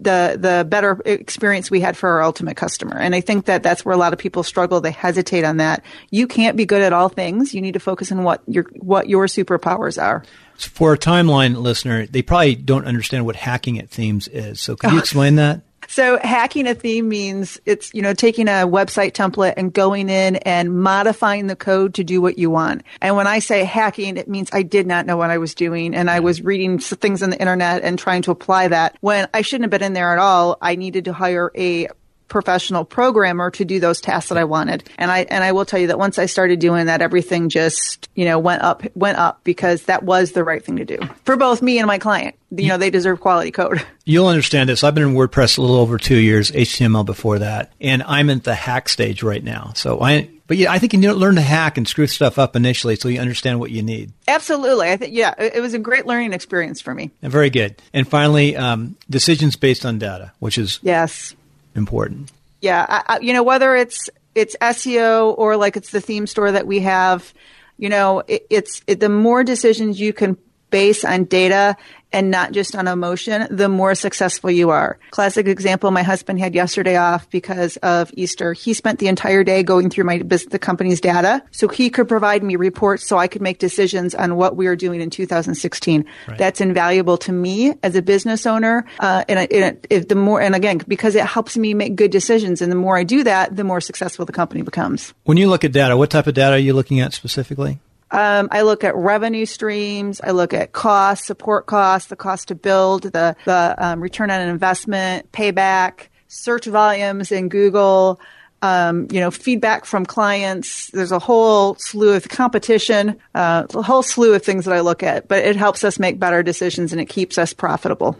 the 0.00 0.36
the 0.38 0.66
better 0.68 1.00
experience 1.04 1.70
we 1.70 1.80
had 1.80 1.96
for 1.96 2.08
our 2.08 2.22
ultimate 2.22 2.56
customer. 2.56 2.96
And 2.98 3.14
I 3.14 3.20
think 3.20 3.46
that 3.46 3.62
that's 3.62 3.84
where 3.84 3.94
a 3.94 3.98
lot 3.98 4.12
of 4.12 4.18
people 4.18 4.42
struggle. 4.42 4.80
They 4.80 4.90
hesitate 4.90 5.44
on 5.44 5.58
that. 5.58 5.84
You 6.10 6.26
can't 6.26 6.56
be 6.56 6.66
good 6.66 6.82
at 6.82 6.92
all 6.92 7.08
things. 7.08 7.54
You 7.54 7.60
need 7.60 7.74
to 7.74 7.80
focus 7.80 8.10
on 8.12 8.22
what 8.22 8.42
your 8.46 8.64
what 8.80 9.08
your 9.08 9.26
superpowers 9.26 10.02
are. 10.02 10.24
For 10.56 10.92
a 10.92 10.98
timeline 10.98 11.56
listener, 11.56 12.06
they 12.06 12.22
probably 12.22 12.54
don't 12.54 12.86
understand 12.86 13.26
what 13.26 13.36
hacking 13.36 13.78
at 13.78 13.90
themes 13.90 14.28
is. 14.28 14.60
So 14.60 14.76
can 14.76 14.92
you 14.92 14.98
explain 15.00 15.36
that? 15.36 15.62
So 15.88 16.18
hacking 16.18 16.66
a 16.66 16.74
theme 16.74 17.08
means 17.08 17.60
it's, 17.64 17.92
you 17.94 18.02
know, 18.02 18.14
taking 18.14 18.48
a 18.48 18.66
website 18.66 19.12
template 19.12 19.54
and 19.56 19.72
going 19.72 20.08
in 20.08 20.36
and 20.36 20.80
modifying 20.80 21.46
the 21.46 21.56
code 21.56 21.94
to 21.94 22.04
do 22.04 22.20
what 22.20 22.38
you 22.38 22.50
want. 22.50 22.82
And 23.00 23.16
when 23.16 23.26
I 23.26 23.38
say 23.38 23.64
hacking, 23.64 24.16
it 24.16 24.28
means 24.28 24.50
I 24.52 24.62
did 24.62 24.86
not 24.86 25.06
know 25.06 25.16
what 25.16 25.30
I 25.30 25.38
was 25.38 25.54
doing 25.54 25.94
and 25.94 26.10
I 26.10 26.20
was 26.20 26.42
reading 26.42 26.78
things 26.78 27.22
on 27.22 27.30
the 27.30 27.40
internet 27.40 27.82
and 27.82 27.98
trying 27.98 28.22
to 28.22 28.30
apply 28.30 28.68
that 28.68 28.96
when 29.00 29.28
I 29.34 29.42
shouldn't 29.42 29.64
have 29.64 29.70
been 29.70 29.86
in 29.86 29.92
there 29.92 30.12
at 30.12 30.18
all. 30.18 30.58
I 30.60 30.76
needed 30.76 31.06
to 31.06 31.12
hire 31.12 31.50
a 31.56 31.88
professional 32.28 32.84
programmer 32.84 33.50
to 33.50 33.64
do 33.64 33.80
those 33.80 34.00
tasks 34.00 34.28
that 34.28 34.38
I 34.38 34.44
wanted. 34.44 34.88
And 34.98 35.10
I 35.10 35.20
and 35.20 35.44
I 35.44 35.52
will 35.52 35.64
tell 35.64 35.80
you 35.80 35.88
that 35.88 35.98
once 35.98 36.18
I 36.18 36.26
started 36.26 36.58
doing 36.58 36.86
that, 36.86 37.02
everything 37.02 37.48
just 37.48 38.08
you 38.14 38.24
know 38.24 38.38
went 38.38 38.62
up 38.62 38.82
went 38.94 39.18
up 39.18 39.40
because 39.44 39.84
that 39.84 40.02
was 40.02 40.32
the 40.32 40.44
right 40.44 40.64
thing 40.64 40.76
to 40.76 40.84
do 40.84 40.98
for 41.24 41.36
both 41.36 41.62
me 41.62 41.78
and 41.78 41.86
my 41.86 41.98
client. 41.98 42.36
You 42.50 42.68
know, 42.68 42.78
they 42.78 42.90
deserve 42.90 43.20
quality 43.20 43.50
code. 43.50 43.84
You'll 44.04 44.28
understand 44.28 44.68
this. 44.68 44.84
I've 44.84 44.94
been 44.94 45.02
in 45.02 45.14
WordPress 45.14 45.58
a 45.58 45.60
little 45.60 45.76
over 45.76 45.98
two 45.98 46.18
years, 46.18 46.52
HTML 46.52 47.04
before 47.04 47.40
that, 47.40 47.72
and 47.80 48.02
I'm 48.04 48.30
at 48.30 48.44
the 48.44 48.54
hack 48.54 48.88
stage 48.88 49.22
right 49.22 49.42
now. 49.42 49.72
So 49.74 50.00
I. 50.00 50.30
But 50.46 50.58
yeah, 50.58 50.70
I 50.70 50.78
think 50.78 50.92
you 50.92 50.98
need 50.98 51.06
to 51.06 51.14
learn 51.14 51.36
to 51.36 51.40
hack 51.40 51.78
and 51.78 51.88
screw 51.88 52.06
stuff 52.06 52.38
up 52.38 52.54
initially 52.54 52.96
so 52.96 53.08
you 53.08 53.18
understand 53.18 53.60
what 53.60 53.70
you 53.70 53.82
need. 53.82 54.12
Absolutely. 54.28 54.90
I 54.90 54.98
think, 54.98 55.14
yeah, 55.14 55.32
it, 55.38 55.54
it 55.54 55.60
was 55.62 55.72
a 55.72 55.78
great 55.78 56.04
learning 56.04 56.34
experience 56.34 56.82
for 56.82 56.94
me. 56.94 57.10
And 57.22 57.32
very 57.32 57.48
good. 57.48 57.80
And 57.94 58.06
finally, 58.06 58.54
um, 58.54 58.94
decisions 59.08 59.56
based 59.56 59.86
on 59.86 59.98
data, 59.98 60.32
which 60.40 60.58
is 60.58 60.80
yes 60.82 61.34
important. 61.74 62.30
Yeah, 62.60 62.84
I, 62.88 63.14
I, 63.14 63.18
you 63.20 63.32
know 63.32 63.42
whether 63.42 63.74
it's 63.76 64.08
it's 64.34 64.56
SEO 64.60 65.36
or 65.38 65.56
like 65.56 65.76
it's 65.76 65.90
the 65.90 66.00
theme 66.00 66.26
store 66.26 66.52
that 66.52 66.66
we 66.66 66.80
have, 66.80 67.32
you 67.78 67.88
know, 67.88 68.22
it, 68.26 68.46
it's 68.50 68.82
it, 68.86 69.00
the 69.00 69.08
more 69.08 69.44
decisions 69.44 70.00
you 70.00 70.12
can 70.12 70.36
base 70.70 71.04
on 71.04 71.24
data 71.24 71.76
and 72.14 72.30
not 72.30 72.52
just 72.52 72.76
on 72.76 72.86
emotion, 72.86 73.48
the 73.50 73.68
more 73.68 73.94
successful 73.96 74.48
you 74.48 74.70
are. 74.70 74.98
Classic 75.10 75.48
example, 75.48 75.90
my 75.90 76.04
husband 76.04 76.38
had 76.38 76.54
yesterday 76.54 76.96
off 76.96 77.28
because 77.28 77.76
of 77.78 78.10
Easter. 78.16 78.52
He 78.52 78.72
spent 78.72 79.00
the 79.00 79.08
entire 79.08 79.42
day 79.42 79.64
going 79.64 79.90
through 79.90 80.04
my 80.04 80.18
the 80.18 80.58
company's 80.60 81.00
data 81.00 81.42
so 81.50 81.66
he 81.66 81.90
could 81.90 82.08
provide 82.08 82.44
me 82.44 82.54
reports 82.54 83.04
so 83.06 83.18
I 83.18 83.26
could 83.26 83.42
make 83.42 83.58
decisions 83.58 84.14
on 84.14 84.36
what 84.36 84.56
we 84.56 84.68
are 84.68 84.76
doing 84.76 85.00
in 85.00 85.10
2016. 85.10 86.04
Right. 86.28 86.38
That's 86.38 86.60
invaluable 86.60 87.18
to 87.18 87.32
me 87.32 87.74
as 87.82 87.96
a 87.96 88.02
business 88.02 88.46
owner. 88.46 88.86
Uh, 89.00 89.24
and, 89.28 89.50
it, 89.50 90.08
the 90.08 90.14
more, 90.14 90.40
and 90.40 90.54
again, 90.54 90.78
because 90.86 91.16
it 91.16 91.26
helps 91.26 91.56
me 91.56 91.74
make 91.74 91.96
good 91.96 92.12
decisions. 92.12 92.62
And 92.62 92.70
the 92.70 92.76
more 92.76 92.96
I 92.96 93.02
do 93.02 93.24
that, 93.24 93.56
the 93.56 93.64
more 93.64 93.80
successful 93.80 94.24
the 94.24 94.32
company 94.32 94.62
becomes. 94.62 95.12
When 95.24 95.36
you 95.36 95.48
look 95.48 95.64
at 95.64 95.72
data, 95.72 95.96
what 95.96 96.10
type 96.10 96.28
of 96.28 96.34
data 96.34 96.54
are 96.54 96.58
you 96.58 96.74
looking 96.74 97.00
at 97.00 97.12
specifically? 97.12 97.80
Um, 98.14 98.48
I 98.52 98.62
look 98.62 98.84
at 98.84 98.94
revenue 98.94 99.44
streams. 99.44 100.20
I 100.22 100.30
look 100.30 100.54
at 100.54 100.70
costs, 100.70 101.26
support 101.26 101.66
costs, 101.66 102.08
the 102.08 102.16
cost 102.16 102.48
to 102.48 102.54
build, 102.54 103.02
the 103.02 103.34
the 103.44 103.74
um, 103.76 104.00
return 104.00 104.30
on 104.30 104.40
investment, 104.40 105.32
payback, 105.32 106.06
search 106.28 106.66
volumes 106.66 107.32
in 107.32 107.48
Google. 107.48 108.20
Um, 108.62 109.08
you 109.10 109.20
know, 109.20 109.30
feedback 109.30 109.84
from 109.84 110.06
clients. 110.06 110.88
There's 110.92 111.12
a 111.12 111.18
whole 111.18 111.74
slew 111.74 112.14
of 112.14 112.26
competition, 112.30 113.20
uh, 113.34 113.66
a 113.74 113.82
whole 113.82 114.02
slew 114.02 114.32
of 114.32 114.42
things 114.42 114.64
that 114.64 114.72
I 114.72 114.80
look 114.80 115.02
at, 115.02 115.28
but 115.28 115.44
it 115.44 115.56
helps 115.56 115.84
us 115.84 115.98
make 115.98 116.18
better 116.18 116.42
decisions 116.42 116.90
and 116.90 116.98
it 116.98 117.06
keeps 117.06 117.36
us 117.36 117.52
profitable 117.52 118.16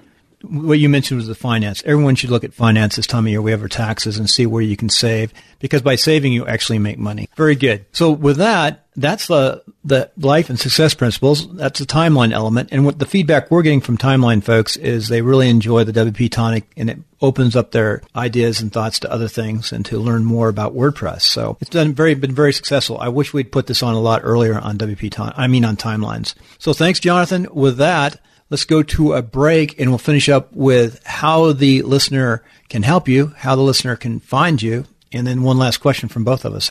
what 0.51 0.79
you 0.79 0.89
mentioned 0.89 1.19
was 1.19 1.27
the 1.27 1.35
finance. 1.35 1.83
Everyone 1.85 2.15
should 2.15 2.31
look 2.31 2.45
at 2.45 2.55
finance 2.55 2.97
this 2.97 3.07
time 3.07 3.25
of 3.25 3.31
year. 3.31 3.43
We 3.43 3.51
have 3.51 3.63
our 3.63 3.69
taxes 3.69 4.19
and 4.19 4.29
see 4.29 4.47
where 4.47 4.63
you 4.63 4.77
can 4.77 4.89
save 4.89 5.33
because 5.59 5.83
by 5.83 5.97
saving 5.97 6.33
you 6.33 6.47
actually 6.47 6.79
make 6.79 6.99
money. 6.99 7.29
Very 7.37 7.57
good. 7.57 7.87
So 7.93 8.11
with 8.11 8.37
that, 8.37 8.85
that's 8.97 9.27
the 9.27 9.63
the 9.85 10.11
life 10.17 10.51
and 10.51 10.59
success 10.59 10.95
principles. 10.95 11.53
That's 11.55 11.81
the 11.81 11.87
timeline 11.87 12.33
element. 12.33 12.69
And 12.73 12.85
what 12.85 12.99
the 12.99 13.07
feedback 13.07 13.51
we're 13.51 13.63
getting 13.63 13.81
from 13.81 13.99
timeline 13.99 14.43
folks 14.43 14.77
is 14.77 15.09
they 15.09 15.23
really 15.23 15.49
enjoy 15.49 15.85
the 15.85 15.93
WP 15.93 16.31
Tonic 16.31 16.65
and 16.77 16.91
it 16.91 16.99
opens 17.21 17.57
up 17.57 17.73
their 17.73 18.03
ideas 18.15 18.61
and 18.61 18.73
thoughts 18.73 19.01
to 19.01 19.11
other 19.11 19.29
things 19.29 19.73
and 19.73 19.85
to 19.87 19.99
learn 19.99 20.25
more 20.25 20.49
about 20.49 20.75
WordPress. 20.75 21.23
So 21.23 21.57
it's 21.61 21.71
done 21.71 21.95
very 21.95 22.15
been 22.15 22.35
very 22.35 22.53
successful. 22.53 22.99
I 22.99 23.09
wish 23.09 23.33
we'd 23.33 23.53
put 23.53 23.67
this 23.67 23.83
on 23.83 23.95
a 23.95 24.01
lot 24.01 24.21
earlier 24.25 24.59
on 24.59 24.79
WP 24.79 25.11
Tonic. 25.11 25.35
I 25.37 25.49
mean 25.49 25.65
on 25.65 25.77
timelines. 25.77 26.35
So 26.59 26.73
thanks, 26.73 27.01
Jonathan. 27.01 27.49
With 27.53 27.79
that. 27.79 28.21
Let's 28.55 28.65
go 28.65 28.85
to 28.85 29.15
a 29.15 29.21
break 29.21 29.81
and 29.81 29.91
we'll 29.91 29.99
finish 29.99 30.29
up 30.29 30.53
with 30.53 31.05
how 31.05 31.51
the 31.51 31.83
listener 31.83 32.45
can 32.69 32.85
help 32.85 33.09
you, 33.09 33.33
how 33.39 33.57
the 33.57 33.63
listener 33.63 33.97
can 33.97 34.21
find 34.21 34.63
you, 34.63 34.85
and 35.11 35.27
then 35.27 35.43
one 35.43 35.59
last 35.59 35.79
question 35.79 36.09
from 36.09 36.23
both 36.23 36.45
of 36.45 36.55
us. 36.55 36.71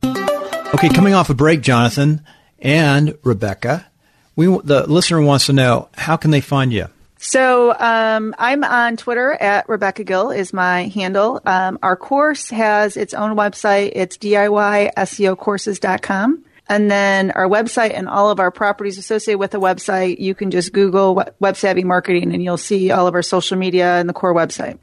Okay, 0.73 0.87
coming 0.87 1.13
off 1.13 1.29
a 1.29 1.33
break, 1.33 1.59
Jonathan 1.59 2.21
and 2.59 3.17
Rebecca, 3.23 3.90
we 4.35 4.47
the 4.63 4.85
listener 4.87 5.21
wants 5.21 5.47
to 5.47 5.53
know 5.53 5.89
how 5.95 6.17
can 6.17 6.31
they 6.31 6.41
find 6.41 6.73
you. 6.73 6.87
So 7.23 7.71
um, 7.77 8.33
I'm 8.39 8.63
on 8.63 8.97
Twitter 8.97 9.31
at 9.31 9.69
Rebecca 9.69 10.03
Gill 10.03 10.31
is 10.31 10.53
my 10.53 10.87
handle. 10.87 11.39
Um, 11.45 11.77
our 11.83 11.95
course 11.95 12.49
has 12.49 12.97
its 12.97 13.13
own 13.13 13.37
website. 13.37 13.91
It's 13.93 14.17
DIYSEOcourses.com. 14.17 16.45
And 16.67 16.89
then 16.89 17.29
our 17.31 17.47
website 17.47 17.93
and 17.93 18.09
all 18.09 18.31
of 18.31 18.39
our 18.39 18.49
properties 18.49 18.97
associated 18.97 19.37
with 19.37 19.51
the 19.51 19.59
website, 19.59 20.19
you 20.19 20.33
can 20.33 20.49
just 20.49 20.73
Google 20.73 21.23
Web 21.39 21.57
Savvy 21.57 21.83
Marketing 21.83 22.33
and 22.33 22.43
you'll 22.43 22.57
see 22.57 22.89
all 22.89 23.05
of 23.05 23.13
our 23.13 23.21
social 23.21 23.57
media 23.57 23.99
and 23.99 24.09
the 24.09 24.13
core 24.13 24.33
website. 24.33 24.81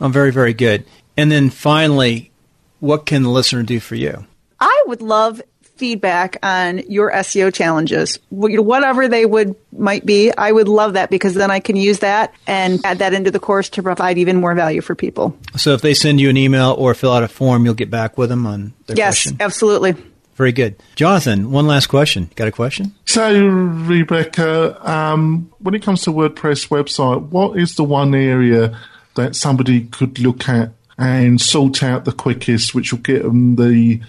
Oh, 0.00 0.08
very, 0.08 0.32
very 0.32 0.54
good. 0.54 0.84
And 1.16 1.30
then 1.30 1.50
finally, 1.50 2.32
what 2.80 3.06
can 3.06 3.22
the 3.22 3.30
listener 3.30 3.62
do 3.62 3.78
for 3.78 3.94
you? 3.94 4.26
I 4.58 4.84
would 4.86 5.02
love 5.02 5.40
feedback 5.76 6.38
on 6.42 6.78
your 6.88 7.12
SEO 7.12 7.52
challenges, 7.52 8.18
whatever 8.30 9.08
they 9.08 9.26
would 9.26 9.54
might 9.72 10.06
be. 10.06 10.32
I 10.32 10.50
would 10.50 10.68
love 10.68 10.94
that 10.94 11.10
because 11.10 11.34
then 11.34 11.50
I 11.50 11.60
can 11.60 11.76
use 11.76 12.00
that 12.00 12.34
and 12.46 12.80
add 12.84 12.98
that 12.98 13.12
into 13.12 13.30
the 13.30 13.38
course 13.38 13.68
to 13.70 13.82
provide 13.82 14.18
even 14.18 14.36
more 14.36 14.54
value 14.54 14.80
for 14.80 14.94
people. 14.94 15.36
So 15.56 15.74
if 15.74 15.82
they 15.82 15.94
send 15.94 16.20
you 16.20 16.30
an 16.30 16.36
email 16.36 16.74
or 16.78 16.94
fill 16.94 17.12
out 17.12 17.22
a 17.22 17.28
form, 17.28 17.64
you'll 17.64 17.74
get 17.74 17.90
back 17.90 18.16
with 18.18 18.30
them 18.30 18.46
on 18.46 18.72
their 18.86 18.96
yes, 18.96 19.08
question. 19.08 19.32
Yes, 19.38 19.44
absolutely. 19.44 19.96
Very 20.36 20.52
good. 20.52 20.76
Jonathan, 20.96 21.50
one 21.50 21.66
last 21.66 21.86
question. 21.86 22.30
Got 22.36 22.48
a 22.48 22.52
question? 22.52 22.94
So, 23.06 23.46
Rebecca, 23.46 24.78
um, 24.88 25.50
when 25.60 25.74
it 25.74 25.82
comes 25.82 26.02
to 26.02 26.10
WordPress 26.10 26.68
website, 26.68 27.28
what 27.30 27.58
is 27.58 27.76
the 27.76 27.84
one 27.84 28.14
area 28.14 28.78
that 29.14 29.34
somebody 29.34 29.86
could 29.86 30.18
look 30.18 30.46
at 30.46 30.72
and 30.98 31.40
sort 31.40 31.82
out 31.82 32.04
the 32.04 32.12
quickest, 32.12 32.74
which 32.74 32.92
will 32.92 33.00
get 33.00 33.22
them 33.22 33.56
the 33.56 34.00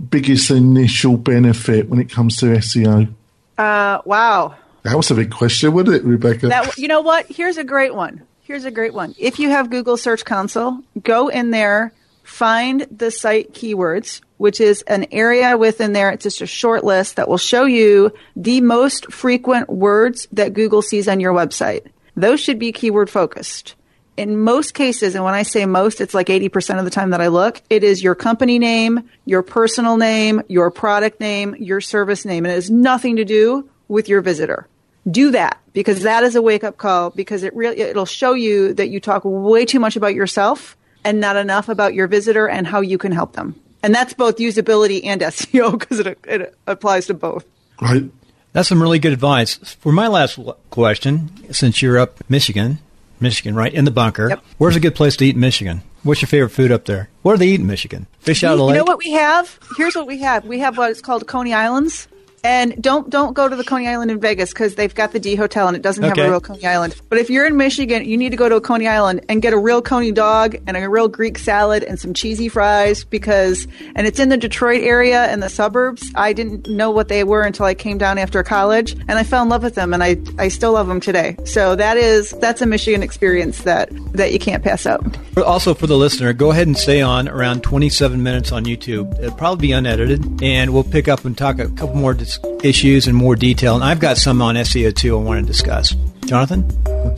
biggest 0.00 0.50
initial 0.50 1.16
benefit 1.16 1.88
when 1.88 2.00
it 2.00 2.10
comes 2.10 2.36
to 2.38 2.46
SEO? 2.46 3.12
Uh, 3.58 4.00
wow. 4.04 4.54
That 4.82 4.96
was 4.96 5.10
a 5.10 5.14
big 5.14 5.30
question, 5.30 5.72
wasn't 5.72 5.96
it, 5.96 6.04
Rebecca? 6.04 6.48
That, 6.48 6.76
you 6.76 6.88
know 6.88 7.00
what? 7.00 7.26
Here's 7.26 7.56
a 7.56 7.64
great 7.64 7.94
one. 7.94 8.22
Here's 8.42 8.64
a 8.64 8.70
great 8.70 8.94
one. 8.94 9.14
If 9.18 9.40
you 9.40 9.50
have 9.50 9.70
Google 9.70 9.96
Search 9.96 10.24
Console, 10.24 10.78
go 11.02 11.28
in 11.28 11.50
there, 11.50 11.92
find 12.22 12.82
the 12.90 13.10
site 13.10 13.52
keywords, 13.52 14.20
which 14.36 14.60
is 14.60 14.82
an 14.82 15.06
area 15.10 15.56
within 15.56 15.92
there. 15.92 16.10
It's 16.10 16.22
just 16.22 16.40
a 16.40 16.46
short 16.46 16.84
list 16.84 17.16
that 17.16 17.28
will 17.28 17.38
show 17.38 17.64
you 17.64 18.12
the 18.36 18.60
most 18.60 19.12
frequent 19.12 19.68
words 19.68 20.28
that 20.32 20.52
Google 20.52 20.82
sees 20.82 21.08
on 21.08 21.18
your 21.18 21.32
website. 21.32 21.86
Those 22.14 22.38
should 22.38 22.60
be 22.60 22.70
keyword 22.70 23.10
focused 23.10 23.74
in 24.16 24.38
most 24.38 24.74
cases, 24.74 25.14
and 25.14 25.24
when 25.24 25.34
I 25.34 25.42
say 25.42 25.66
most, 25.66 26.00
it's 26.00 26.14
like 26.14 26.28
80% 26.28 26.78
of 26.78 26.84
the 26.84 26.90
time 26.90 27.10
that 27.10 27.20
I 27.20 27.28
look, 27.28 27.60
it 27.68 27.84
is 27.84 28.02
your 28.02 28.14
company 28.14 28.58
name, 28.58 29.08
your 29.24 29.42
personal 29.42 29.96
name, 29.96 30.42
your 30.48 30.70
product 30.70 31.20
name, 31.20 31.54
your 31.58 31.80
service 31.80 32.24
name, 32.24 32.44
and 32.44 32.52
it 32.52 32.54
has 32.54 32.70
nothing 32.70 33.16
to 33.16 33.24
do 33.24 33.68
with 33.88 34.08
your 34.08 34.22
visitor. 34.22 34.66
Do 35.08 35.30
that 35.32 35.60
because 35.72 36.02
that 36.02 36.24
is 36.24 36.34
a 36.34 36.42
wake 36.42 36.64
up 36.64 36.78
call 36.78 37.10
because 37.10 37.42
it 37.42 37.54
really, 37.54 37.80
it'll 37.80 38.06
show 38.06 38.32
you 38.34 38.74
that 38.74 38.88
you 38.88 38.98
talk 39.00 39.22
way 39.24 39.64
too 39.64 39.78
much 39.78 39.96
about 39.96 40.14
yourself 40.14 40.76
and 41.04 41.20
not 41.20 41.36
enough 41.36 41.68
about 41.68 41.94
your 41.94 42.08
visitor 42.08 42.48
and 42.48 42.66
how 42.66 42.80
you 42.80 42.98
can 42.98 43.12
help 43.12 43.34
them. 43.34 43.54
And 43.82 43.94
that's 43.94 44.14
both 44.14 44.38
usability 44.38 45.04
and 45.04 45.20
SEO 45.22 45.78
because 45.78 46.00
it, 46.00 46.18
it 46.24 46.56
applies 46.66 47.06
to 47.06 47.14
both. 47.14 47.44
Right. 47.80 48.10
That's 48.52 48.68
some 48.68 48.80
really 48.80 48.98
good 48.98 49.12
advice. 49.12 49.54
For 49.54 49.92
my 49.92 50.08
last 50.08 50.38
question, 50.70 51.30
since 51.52 51.82
you're 51.82 51.98
up 51.98 52.18
Michigan, 52.28 52.78
Michigan, 53.20 53.54
right 53.54 53.72
in 53.72 53.84
the 53.84 53.90
bunker, 53.90 54.28
Yep. 54.30 54.44
where's 54.58 54.76
a 54.76 54.80
good 54.80 54.94
place 54.94 55.16
to 55.16 55.24
eat 55.26 55.34
in 55.34 55.40
Michigan? 55.40 55.82
What's 56.02 56.22
your 56.22 56.28
favorite 56.28 56.50
food 56.50 56.70
up 56.70 56.84
there? 56.84 57.08
What 57.22 57.32
do 57.32 57.38
they 57.38 57.48
eat 57.48 57.60
in 57.60 57.66
Michigan? 57.66 58.06
Fish 58.20 58.44
out 58.44 58.52
of 58.52 58.58
the 58.58 58.64
lake? 58.64 58.74
you 58.74 58.78
know 58.80 58.84
what 58.84 58.98
we 58.98 59.12
have? 59.12 59.58
Here's 59.76 59.94
what 59.96 60.06
we 60.06 60.18
have. 60.18 60.44
We 60.44 60.58
have 60.60 60.78
what's 60.78 61.00
called 61.00 61.26
Coney 61.26 61.52
Islands. 61.52 62.06
And 62.46 62.80
don't 62.80 63.10
don't 63.10 63.32
go 63.32 63.48
to 63.48 63.56
the 63.56 63.64
Coney 63.64 63.88
Island 63.88 64.12
in 64.12 64.20
Vegas 64.20 64.52
because 64.52 64.76
they've 64.76 64.94
got 64.94 65.10
the 65.10 65.18
D 65.18 65.34
Hotel 65.34 65.66
and 65.66 65.76
it 65.76 65.82
doesn't 65.82 66.04
have 66.04 66.16
a 66.16 66.30
real 66.30 66.40
Coney 66.40 66.64
Island. 66.64 66.94
But 67.08 67.18
if 67.18 67.28
you're 67.28 67.44
in 67.44 67.56
Michigan, 67.56 68.04
you 68.04 68.16
need 68.16 68.30
to 68.30 68.36
go 68.36 68.48
to 68.48 68.54
a 68.54 68.60
Coney 68.60 68.86
Island 68.86 69.26
and 69.28 69.42
get 69.42 69.52
a 69.52 69.58
real 69.58 69.82
Coney 69.82 70.12
dog 70.12 70.54
and 70.64 70.76
a 70.76 70.88
real 70.88 71.08
Greek 71.08 71.38
salad 71.38 71.82
and 71.82 71.98
some 71.98 72.14
cheesy 72.14 72.48
fries 72.48 73.02
because 73.02 73.66
and 73.96 74.06
it's 74.06 74.20
in 74.20 74.28
the 74.28 74.36
Detroit 74.36 74.82
area 74.82 75.32
in 75.32 75.40
the 75.40 75.48
suburbs. 75.48 76.08
I 76.14 76.32
didn't 76.32 76.68
know 76.68 76.88
what 76.88 77.08
they 77.08 77.24
were 77.24 77.42
until 77.42 77.66
I 77.66 77.74
came 77.74 77.98
down 77.98 78.16
after 78.16 78.40
college 78.44 78.92
and 78.92 79.18
I 79.18 79.24
fell 79.24 79.42
in 79.42 79.48
love 79.48 79.64
with 79.64 79.74
them 79.74 79.92
and 79.92 80.04
I 80.04 80.16
I 80.38 80.46
still 80.46 80.74
love 80.74 80.86
them 80.86 81.00
today. 81.00 81.34
So 81.44 81.74
that 81.74 81.96
is 81.96 82.30
that's 82.40 82.62
a 82.62 82.66
Michigan 82.66 83.02
experience 83.02 83.62
that 83.62 83.90
that 84.12 84.32
you 84.32 84.38
can't 84.38 84.62
pass 84.62 84.86
up. 84.86 85.04
Also, 85.36 85.74
for 85.74 85.86
the 85.86 85.96
listener, 85.98 86.32
go 86.32 86.52
ahead 86.52 86.66
and 86.66 86.78
stay 86.78 87.02
on 87.02 87.28
around 87.28 87.62
27 87.62 88.22
minutes 88.22 88.52
on 88.52 88.64
YouTube. 88.64 89.18
It'll 89.18 89.36
probably 89.36 89.68
be 89.68 89.72
unedited, 89.72 90.42
and 90.42 90.72
we'll 90.72 90.84
pick 90.84 91.08
up 91.08 91.26
and 91.26 91.36
talk 91.36 91.58
a 91.58 91.68
couple 91.68 91.96
more 91.96 92.14
dis- 92.14 92.35
issues 92.62 93.06
in 93.06 93.14
more 93.14 93.36
detail. 93.36 93.74
And 93.74 93.84
I've 93.84 94.00
got 94.00 94.16
some 94.16 94.40
on 94.42 94.54
SEO 94.56 94.94
too 94.94 95.16
I 95.18 95.22
want 95.22 95.40
to 95.40 95.46
discuss. 95.46 95.94
Jonathan, 96.26 96.68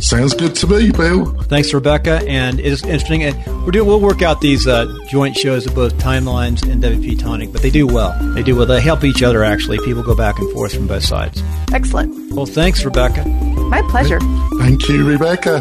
Sounds 0.01 0.35
good 0.35 0.55
to 0.57 0.67
me, 0.67 0.91
Bill. 0.93 1.25
thanks, 1.45 1.73
Rebecca, 1.73 2.21
and 2.29 2.61
it 2.61 2.67
is 2.67 2.83
interesting. 2.83 3.23
And 3.23 3.65
we're 3.65 3.71
doing, 3.71 3.87
we'll 3.89 4.01
work 4.01 4.21
out 4.21 4.43
these 4.43 4.67
uh, 4.67 4.87
joint 5.09 5.35
shows 5.35 5.65
of 5.67 5.75
both 5.75 5.95
Timelines 5.95 6.63
and 6.71 6.83
WP 6.83 7.19
Tonic, 7.19 7.51
but 7.51 7.63
they 7.63 7.71
do 7.71 7.87
well. 7.87 8.15
They 8.35 8.43
do 8.43 8.55
well. 8.55 8.67
They 8.67 8.83
help 8.83 9.05
each 9.05 9.23
other 9.23 9.45
actually. 9.45 9.79
People 9.79 10.03
go 10.03 10.15
back 10.15 10.39
and 10.39 10.53
forth 10.53 10.75
from 10.75 10.87
both 10.89 11.05
sides. 11.05 11.43
Excellent. 11.73 12.33
Well, 12.35 12.45
thanks, 12.47 12.85
Rebecca. 12.85 13.25
My 13.25 13.81
pleasure. 13.89 14.21
Thank 14.59 14.87
you, 14.89 15.09
Rebecca. 15.09 15.61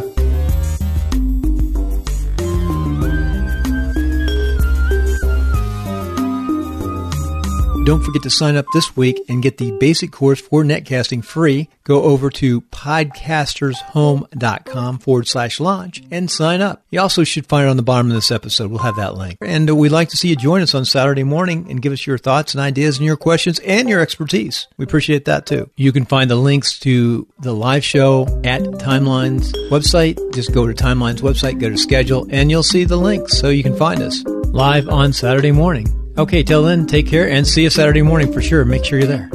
Don't 7.87 8.03
forget 8.03 8.21
to 8.23 8.29
sign 8.29 8.57
up 8.57 8.65
this 8.73 8.97
week 8.97 9.23
and 9.29 9.41
get 9.41 9.59
the 9.59 9.71
basic 9.71 10.11
course 10.11 10.41
for 10.41 10.61
netcasting 10.61 11.23
free. 11.23 11.69
Go 11.85 12.03
over 12.03 12.29
to 12.31 12.59
podcastershome.com 12.59 14.99
forward 14.99 15.25
slash 15.25 15.61
launch 15.61 16.03
and 16.11 16.29
sign 16.29 16.59
up. 16.59 16.83
You 16.89 16.99
also 16.99 17.23
should 17.23 17.45
find 17.45 17.65
it 17.65 17.69
on 17.69 17.77
the 17.77 17.83
bottom 17.83 18.07
of 18.07 18.13
this 18.13 18.29
episode. 18.29 18.71
We'll 18.71 18.79
have 18.79 18.97
that 18.97 19.15
link. 19.15 19.37
And 19.39 19.69
we'd 19.77 19.93
like 19.93 20.09
to 20.09 20.17
see 20.17 20.27
you 20.27 20.35
join 20.35 20.61
us 20.61 20.75
on 20.75 20.83
Saturday 20.83 21.23
morning 21.23 21.67
and 21.69 21.81
give 21.81 21.93
us 21.93 22.05
your 22.05 22.17
thoughts 22.17 22.53
and 22.53 22.61
ideas 22.61 22.97
and 22.97 23.05
your 23.05 23.15
questions 23.15 23.57
and 23.59 23.87
your 23.87 24.01
expertise. 24.01 24.67
We 24.75 24.83
appreciate 24.83 25.23
that 25.23 25.45
too. 25.45 25.69
You 25.77 25.93
can 25.93 26.03
find 26.03 26.29
the 26.29 26.35
links 26.35 26.77
to 26.79 27.25
the 27.39 27.53
live 27.53 27.85
show 27.85 28.23
at 28.43 28.63
Timeline's 28.63 29.53
website. 29.71 30.19
Just 30.33 30.53
go 30.53 30.67
to 30.67 30.73
Timeline's 30.73 31.21
website, 31.21 31.61
go 31.61 31.69
to 31.69 31.77
schedule, 31.77 32.27
and 32.31 32.51
you'll 32.51 32.63
see 32.63 32.83
the 32.83 32.97
links 32.97 33.37
so 33.37 33.47
you 33.47 33.63
can 33.63 33.77
find 33.77 34.01
us 34.01 34.25
live 34.25 34.89
on 34.89 35.13
Saturday 35.13 35.53
morning. 35.53 36.06
Okay, 36.17 36.41
till 36.41 36.63
then, 36.63 36.87
take 36.87 37.05
care 37.05 37.29
and 37.29 37.45
see 37.45 37.61
you 37.61 37.69
Saturday 37.69 38.01
morning 38.01 38.33
for 38.33 38.41
sure. 38.41 38.65
Make 38.65 38.83
sure 38.83 38.97
you're 38.97 39.07
there. 39.07 39.29